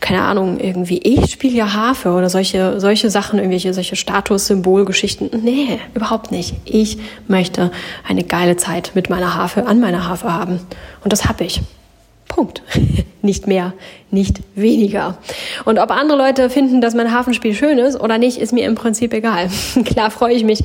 keine 0.00 0.22
Ahnung, 0.22 0.58
irgendwie, 0.58 0.98
ich 0.98 1.32
spiele 1.32 1.56
ja 1.56 1.72
Harfe 1.74 2.10
oder 2.12 2.30
solche, 2.30 2.80
solche 2.80 3.10
Sachen, 3.10 3.38
irgendwelche 3.38 3.74
solche 3.74 3.96
Status-Symbolgeschichten. 3.96 5.30
Nee, 5.42 5.78
überhaupt 5.94 6.30
nicht. 6.30 6.54
Ich 6.64 6.98
möchte 7.26 7.70
eine 8.06 8.24
geile 8.24 8.56
Zeit 8.56 8.92
mit 8.94 9.10
meiner 9.10 9.34
Harfe, 9.34 9.66
an 9.66 9.80
meiner 9.80 10.08
Harfe 10.08 10.32
haben. 10.32 10.60
Und 11.04 11.12
das 11.12 11.26
habe 11.26 11.44
ich. 11.44 11.60
Punkt. 12.28 12.62
nicht 13.22 13.46
mehr, 13.46 13.72
nicht 14.10 14.40
weniger. 14.54 15.18
Und 15.64 15.78
ob 15.78 15.90
andere 15.90 16.18
Leute 16.18 16.50
finden, 16.50 16.80
dass 16.80 16.94
mein 16.94 17.12
Hafenspiel 17.12 17.54
schön 17.54 17.78
ist 17.78 17.98
oder 18.00 18.18
nicht, 18.18 18.38
ist 18.38 18.52
mir 18.52 18.66
im 18.66 18.74
Prinzip 18.74 19.12
egal. 19.12 19.48
Klar 19.84 20.10
freue 20.10 20.34
ich 20.34 20.44
mich, 20.44 20.62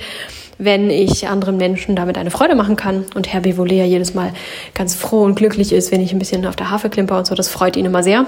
wenn 0.58 0.89
ich 0.89 1.28
anderen 1.28 1.58
Menschen 1.58 1.95
damit 1.95 2.17
eine 2.17 2.32
Freude 2.32 2.56
machen 2.56 2.76
kann 2.76 3.06
und 3.15 3.32
Herr 3.34 3.41
Bevolea 3.41 3.86
jedes 3.86 4.13
Mal 4.13 4.34
ganz 4.73 4.95
froh 4.95 5.23
und 5.23 5.36
glücklich 5.36 5.73
ist, 5.73 5.91
wenn 5.91 6.02
ich 6.02 6.13
ein 6.13 6.19
bisschen 6.19 6.45
auf 6.45 6.56
der 6.56 6.69
Harfe 6.69 6.89
klimper 6.89 7.17
und 7.17 7.28
so. 7.28 7.36
Das 7.36 7.49
freut 7.49 7.76
ihn 7.76 7.86
immer 7.86 8.04
sehr. 8.04 8.26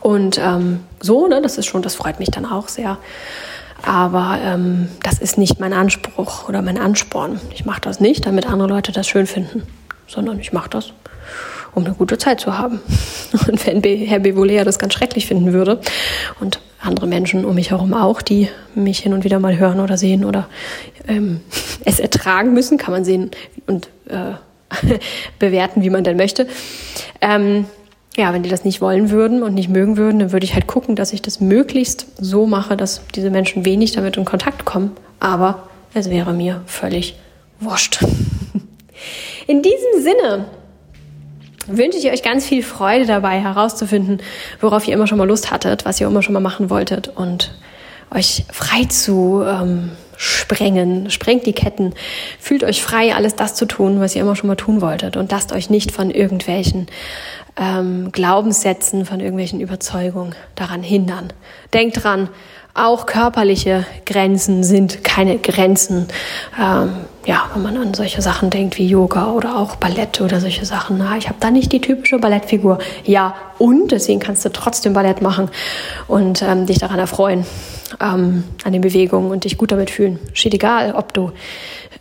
Und 0.00 0.38
ähm, 0.38 0.80
so, 1.00 1.26
ne, 1.26 1.42
das 1.42 1.58
ist 1.58 1.66
schon, 1.66 1.82
das 1.82 1.94
freut 1.94 2.18
mich 2.18 2.30
dann 2.30 2.46
auch 2.46 2.68
sehr. 2.68 2.98
Aber 3.82 4.38
ähm, 4.44 4.88
das 5.02 5.18
ist 5.18 5.38
nicht 5.38 5.58
mein 5.58 5.72
Anspruch 5.72 6.48
oder 6.48 6.62
mein 6.62 6.78
Ansporn. 6.78 7.40
Ich 7.54 7.64
mache 7.64 7.80
das 7.80 8.00
nicht, 8.00 8.26
damit 8.26 8.46
andere 8.46 8.68
Leute 8.68 8.92
das 8.92 9.08
schön 9.08 9.26
finden, 9.26 9.62
sondern 10.06 10.38
ich 10.38 10.52
mache 10.52 10.70
das, 10.70 10.92
um 11.74 11.84
eine 11.84 11.94
gute 11.94 12.18
Zeit 12.18 12.40
zu 12.40 12.56
haben. 12.58 12.80
Und 13.48 13.66
wenn 13.66 13.82
Herr 13.82 14.20
Bevolea 14.20 14.64
das 14.64 14.78
ganz 14.78 14.94
schrecklich 14.94 15.26
finden 15.26 15.52
würde 15.52 15.80
und 16.40 16.60
andere 16.80 17.06
Menschen 17.06 17.44
um 17.44 17.54
mich 17.54 17.70
herum 17.70 17.92
auch, 17.92 18.22
die 18.22 18.48
mich 18.74 19.00
hin 19.00 19.12
und 19.12 19.22
wieder 19.22 19.38
mal 19.38 19.58
hören 19.58 19.80
oder 19.80 19.98
sehen 19.98 20.24
oder 20.24 20.48
ähm, 21.06 21.40
es 21.84 22.00
ertragen 22.00 22.54
müssen, 22.54 22.78
kann 22.78 22.92
man 22.92 23.04
sehen 23.04 23.30
und 23.66 23.88
äh, 24.08 24.32
bewerten, 25.38 25.82
wie 25.82 25.90
man 25.90 26.04
denn 26.04 26.16
möchte. 26.16 26.46
Ähm, 27.20 27.66
ja, 28.16 28.32
wenn 28.32 28.42
die 28.42 28.48
das 28.48 28.64
nicht 28.64 28.80
wollen 28.80 29.10
würden 29.10 29.42
und 29.42 29.54
nicht 29.54 29.68
mögen 29.68 29.96
würden, 29.96 30.18
dann 30.18 30.32
würde 30.32 30.44
ich 30.44 30.54
halt 30.54 30.66
gucken, 30.66 30.96
dass 30.96 31.12
ich 31.12 31.22
das 31.22 31.40
möglichst 31.40 32.06
so 32.18 32.46
mache, 32.46 32.76
dass 32.76 33.02
diese 33.14 33.30
Menschen 33.30 33.64
wenig 33.64 33.92
damit 33.92 34.16
in 34.16 34.24
Kontakt 34.24 34.64
kommen. 34.64 34.92
Aber 35.20 35.68
es 35.94 36.10
wäre 36.10 36.32
mir 36.32 36.62
völlig 36.66 37.16
wurscht. 37.60 38.04
In 39.46 39.62
diesem 39.62 40.02
Sinne 40.02 40.46
wünsche 41.66 41.98
ich 41.98 42.10
euch 42.10 42.22
ganz 42.22 42.46
viel 42.46 42.62
Freude 42.62 43.06
dabei, 43.06 43.40
herauszufinden, 43.40 44.22
worauf 44.60 44.86
ihr 44.86 44.94
immer 44.94 45.06
schon 45.06 45.18
mal 45.18 45.28
Lust 45.28 45.50
hattet, 45.50 45.84
was 45.84 46.00
ihr 46.00 46.06
immer 46.06 46.22
schon 46.22 46.34
mal 46.34 46.40
machen 46.40 46.70
wolltet 46.70 47.08
und 47.08 47.52
euch 48.12 48.44
frei 48.50 48.84
zu 48.86 49.42
ähm, 49.46 49.90
sprengen. 50.16 51.10
Sprengt 51.10 51.46
die 51.46 51.52
Ketten. 51.52 51.94
Fühlt 52.38 52.64
euch 52.64 52.82
frei, 52.82 53.14
alles 53.14 53.36
das 53.36 53.54
zu 53.54 53.66
tun, 53.66 54.00
was 54.00 54.14
ihr 54.14 54.22
immer 54.22 54.36
schon 54.36 54.48
mal 54.48 54.56
tun 54.56 54.80
wolltet 54.80 55.16
und 55.16 55.30
lasst 55.30 55.52
euch 55.52 55.70
nicht 55.70 55.92
von 55.92 56.10
irgendwelchen 56.10 56.88
ähm, 57.56 58.10
Glaubenssätzen, 58.12 59.06
von 59.06 59.20
irgendwelchen 59.20 59.60
Überzeugungen 59.60 60.34
daran 60.56 60.82
hindern. 60.82 61.32
Denkt 61.72 62.02
dran, 62.02 62.28
auch 62.74 63.06
körperliche 63.06 63.84
Grenzen 64.06 64.62
sind 64.62 65.02
keine 65.04 65.38
Grenzen. 65.38 66.06
Ähm, 66.58 66.92
ja, 67.26 67.50
wenn 67.52 67.62
man 67.62 67.76
an 67.76 67.94
solche 67.94 68.22
Sachen 68.22 68.50
denkt 68.50 68.78
wie 68.78 68.86
Yoga 68.86 69.32
oder 69.32 69.56
auch 69.56 69.76
Ballett 69.76 70.20
oder 70.20 70.40
solche 70.40 70.64
Sachen. 70.64 70.98
Na, 70.98 71.16
ich 71.16 71.28
habe 71.28 71.38
da 71.40 71.50
nicht 71.50 71.72
die 71.72 71.80
typische 71.80 72.18
Ballettfigur. 72.18 72.78
Ja, 73.04 73.34
und 73.58 73.92
deswegen 73.92 74.20
kannst 74.20 74.44
du 74.44 74.50
trotzdem 74.50 74.92
Ballett 74.92 75.20
machen 75.20 75.50
und 76.08 76.42
ähm, 76.42 76.66
dich 76.66 76.78
daran 76.78 76.98
erfreuen, 76.98 77.44
ähm, 78.00 78.44
an 78.64 78.72
den 78.72 78.80
Bewegungen 78.80 79.30
und 79.30 79.44
dich 79.44 79.58
gut 79.58 79.72
damit 79.72 79.90
fühlen. 79.90 80.18
Steht 80.32 80.54
egal, 80.54 80.94
ob 80.94 81.12
du 81.12 81.32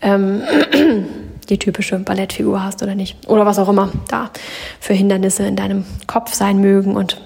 ähm, 0.01 0.41
die 1.49 1.57
typische 1.57 1.99
Ballettfigur 1.99 2.63
hast 2.63 2.81
oder 2.83 2.95
nicht. 2.95 3.27
Oder 3.27 3.45
was 3.45 3.59
auch 3.59 3.69
immer 3.69 3.89
da 4.07 4.29
für 4.79 4.93
Hindernisse 4.93 5.45
in 5.45 5.55
deinem 5.55 5.85
Kopf 6.07 6.33
sein 6.33 6.59
mögen 6.59 6.95
und 6.95 7.19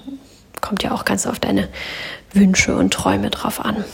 kommt 0.60 0.82
ja 0.82 0.92
auch 0.92 1.04
ganz 1.04 1.26
auf 1.26 1.38
deine 1.38 1.68
Wünsche 2.34 2.76
und 2.76 2.92
Träume 2.92 3.30
drauf 3.30 3.64
an. 3.64 3.84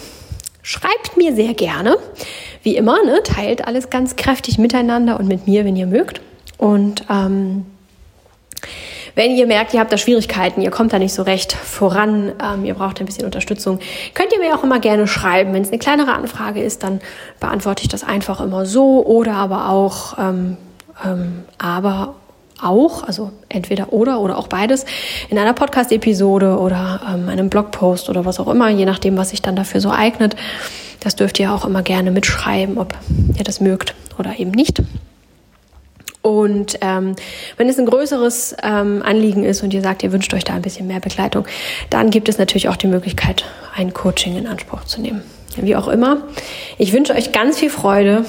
Schreibt 0.63 1.17
mir 1.17 1.35
sehr 1.35 1.55
gerne. 1.55 1.97
Wie 2.63 2.77
immer, 2.77 3.03
ne, 3.05 3.23
teilt 3.25 3.67
alles 3.67 3.91
ganz 3.91 4.17
kräftig 4.17 4.59
miteinander 4.59 5.19
und 5.19 5.27
mit 5.27 5.47
mir, 5.47 5.65
wenn 5.65 5.77
ihr 5.77 5.87
mögt. 5.87 6.21
Und 6.59 7.05
ähm, 7.09 7.65
wenn 9.15 9.33
ihr 9.33 9.47
merkt, 9.47 9.75
ihr 9.75 9.81
habt 9.81 9.93
da 9.93 9.97
Schwierigkeiten, 9.97 10.61
ihr 10.61 10.71
kommt 10.71 10.93
da 10.93 10.99
nicht 10.99 11.15
so 11.15 11.23
recht 11.23 11.53
voran, 11.53 12.33
ähm, 12.43 12.65
ihr 12.65 12.75
braucht 12.75 13.01
ein 13.01 13.07
bisschen 13.07 13.25
Unterstützung, 13.25 13.81
könnt 14.15 14.33
ihr 14.33 14.39
mir 14.39 14.55
auch 14.55 14.63
immer 14.63 14.79
gerne 14.79 15.07
schreiben. 15.07 15.53
Wenn 15.55 15.63
es 15.63 15.71
eine 15.71 15.79
kleinere 15.79 16.13
Anfrage 16.13 16.63
ist, 16.63 16.83
dann 16.83 17.01
beantworte 17.41 17.83
ich 17.83 17.89
das 17.89 18.05
einfach 18.05 18.41
immer 18.41 18.67
so 18.67 19.05
oder 19.05 19.35
aber 19.35 19.71
auch 19.71 20.19
ähm, 20.19 20.57
ähm, 21.05 21.45
aber 21.59 22.17
auch, 22.63 23.03
also 23.03 23.33
entweder 23.49 23.93
oder 23.93 24.21
oder 24.21 24.39
auch 24.39 24.49
beides, 24.49 24.85
in 25.29 25.39
einer 25.39 25.53
Podcast-Episode 25.53 26.59
oder 26.59 27.01
ähm, 27.09 27.29
einem 27.29 27.51
Blogpost 27.51 28.09
oder 28.09 28.25
was 28.25 28.41
auch 28.41 28.49
immer, 28.49 28.69
je 28.69 28.85
nachdem, 28.85 29.17
was 29.17 29.31
sich 29.31 29.43
dann 29.43 29.57
dafür 29.57 29.81
so 29.81 29.91
eignet. 29.91 30.37
Das 31.01 31.17
dürft 31.17 31.39
ihr 31.39 31.53
auch 31.53 31.65
immer 31.65 31.83
gerne 31.83 32.11
mitschreiben, 32.11 32.79
ob 32.79 32.95
ihr 33.37 33.45
das 33.45 33.61
mögt 33.61 33.95
oder 34.19 34.39
eben 34.39 34.51
nicht. 34.51 34.83
Und 36.23 36.79
ähm, 36.83 37.17
wenn 37.57 37.69
es 37.69 37.79
ein 37.79 37.87
größeres 37.87 38.57
ähm, 38.63 39.03
Anliegen 39.03 39.43
ist 39.43 39.63
und 39.63 39.73
ihr 39.73 39.81
sagt, 39.81 40.03
ihr 40.03 40.13
wünscht 40.13 40.35
euch 40.35 40.45
da 40.45 40.55
ein 40.55 40.63
bisschen 40.63 40.87
mehr 40.87 41.01
Begleitung, 41.01 41.47
dann 41.89 42.11
gibt 42.11 42.29
es 42.29 42.37
natürlich 42.37 42.69
auch 42.69 42.77
die 42.77 42.89
Möglichkeit, 42.89 43.45
ein 43.75 43.95
Coaching 43.95 44.37
in 44.37 44.47
Anspruch 44.47 44.85
zu 44.85 45.01
nehmen. 45.01 45.23
Wie 45.57 45.77
auch 45.77 45.89
immer, 45.89 46.19
ich 46.79 46.93
wünsche 46.93 47.15
euch 47.15 47.33
ganz 47.33 47.59
viel 47.59 47.71
Freude 47.71 48.25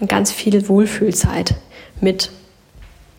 und 0.00 0.08
ganz 0.08 0.32
viel 0.32 0.68
Wohlfühlzeit 0.68 1.54
mit 2.00 2.30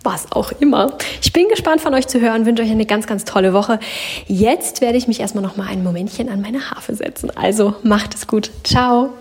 was 0.03 0.31
auch 0.31 0.51
immer. 0.59 0.97
Ich 1.21 1.33
bin 1.33 1.47
gespannt 1.47 1.81
von 1.81 1.93
euch 1.93 2.07
zu 2.07 2.19
hören, 2.19 2.45
wünsche 2.45 2.63
euch 2.63 2.71
eine 2.71 2.85
ganz, 2.85 3.07
ganz 3.07 3.25
tolle 3.25 3.53
Woche. 3.53 3.79
Jetzt 4.27 4.81
werde 4.81 4.97
ich 4.97 5.07
mich 5.07 5.19
erstmal 5.19 5.43
noch 5.43 5.57
mal 5.57 5.67
ein 5.67 5.83
Momentchen 5.83 6.29
an 6.29 6.41
meine 6.41 6.71
Harfe 6.71 6.95
setzen. 6.95 7.31
Also 7.35 7.75
macht 7.83 8.15
es 8.15 8.27
gut. 8.27 8.51
Ciao. 8.63 9.13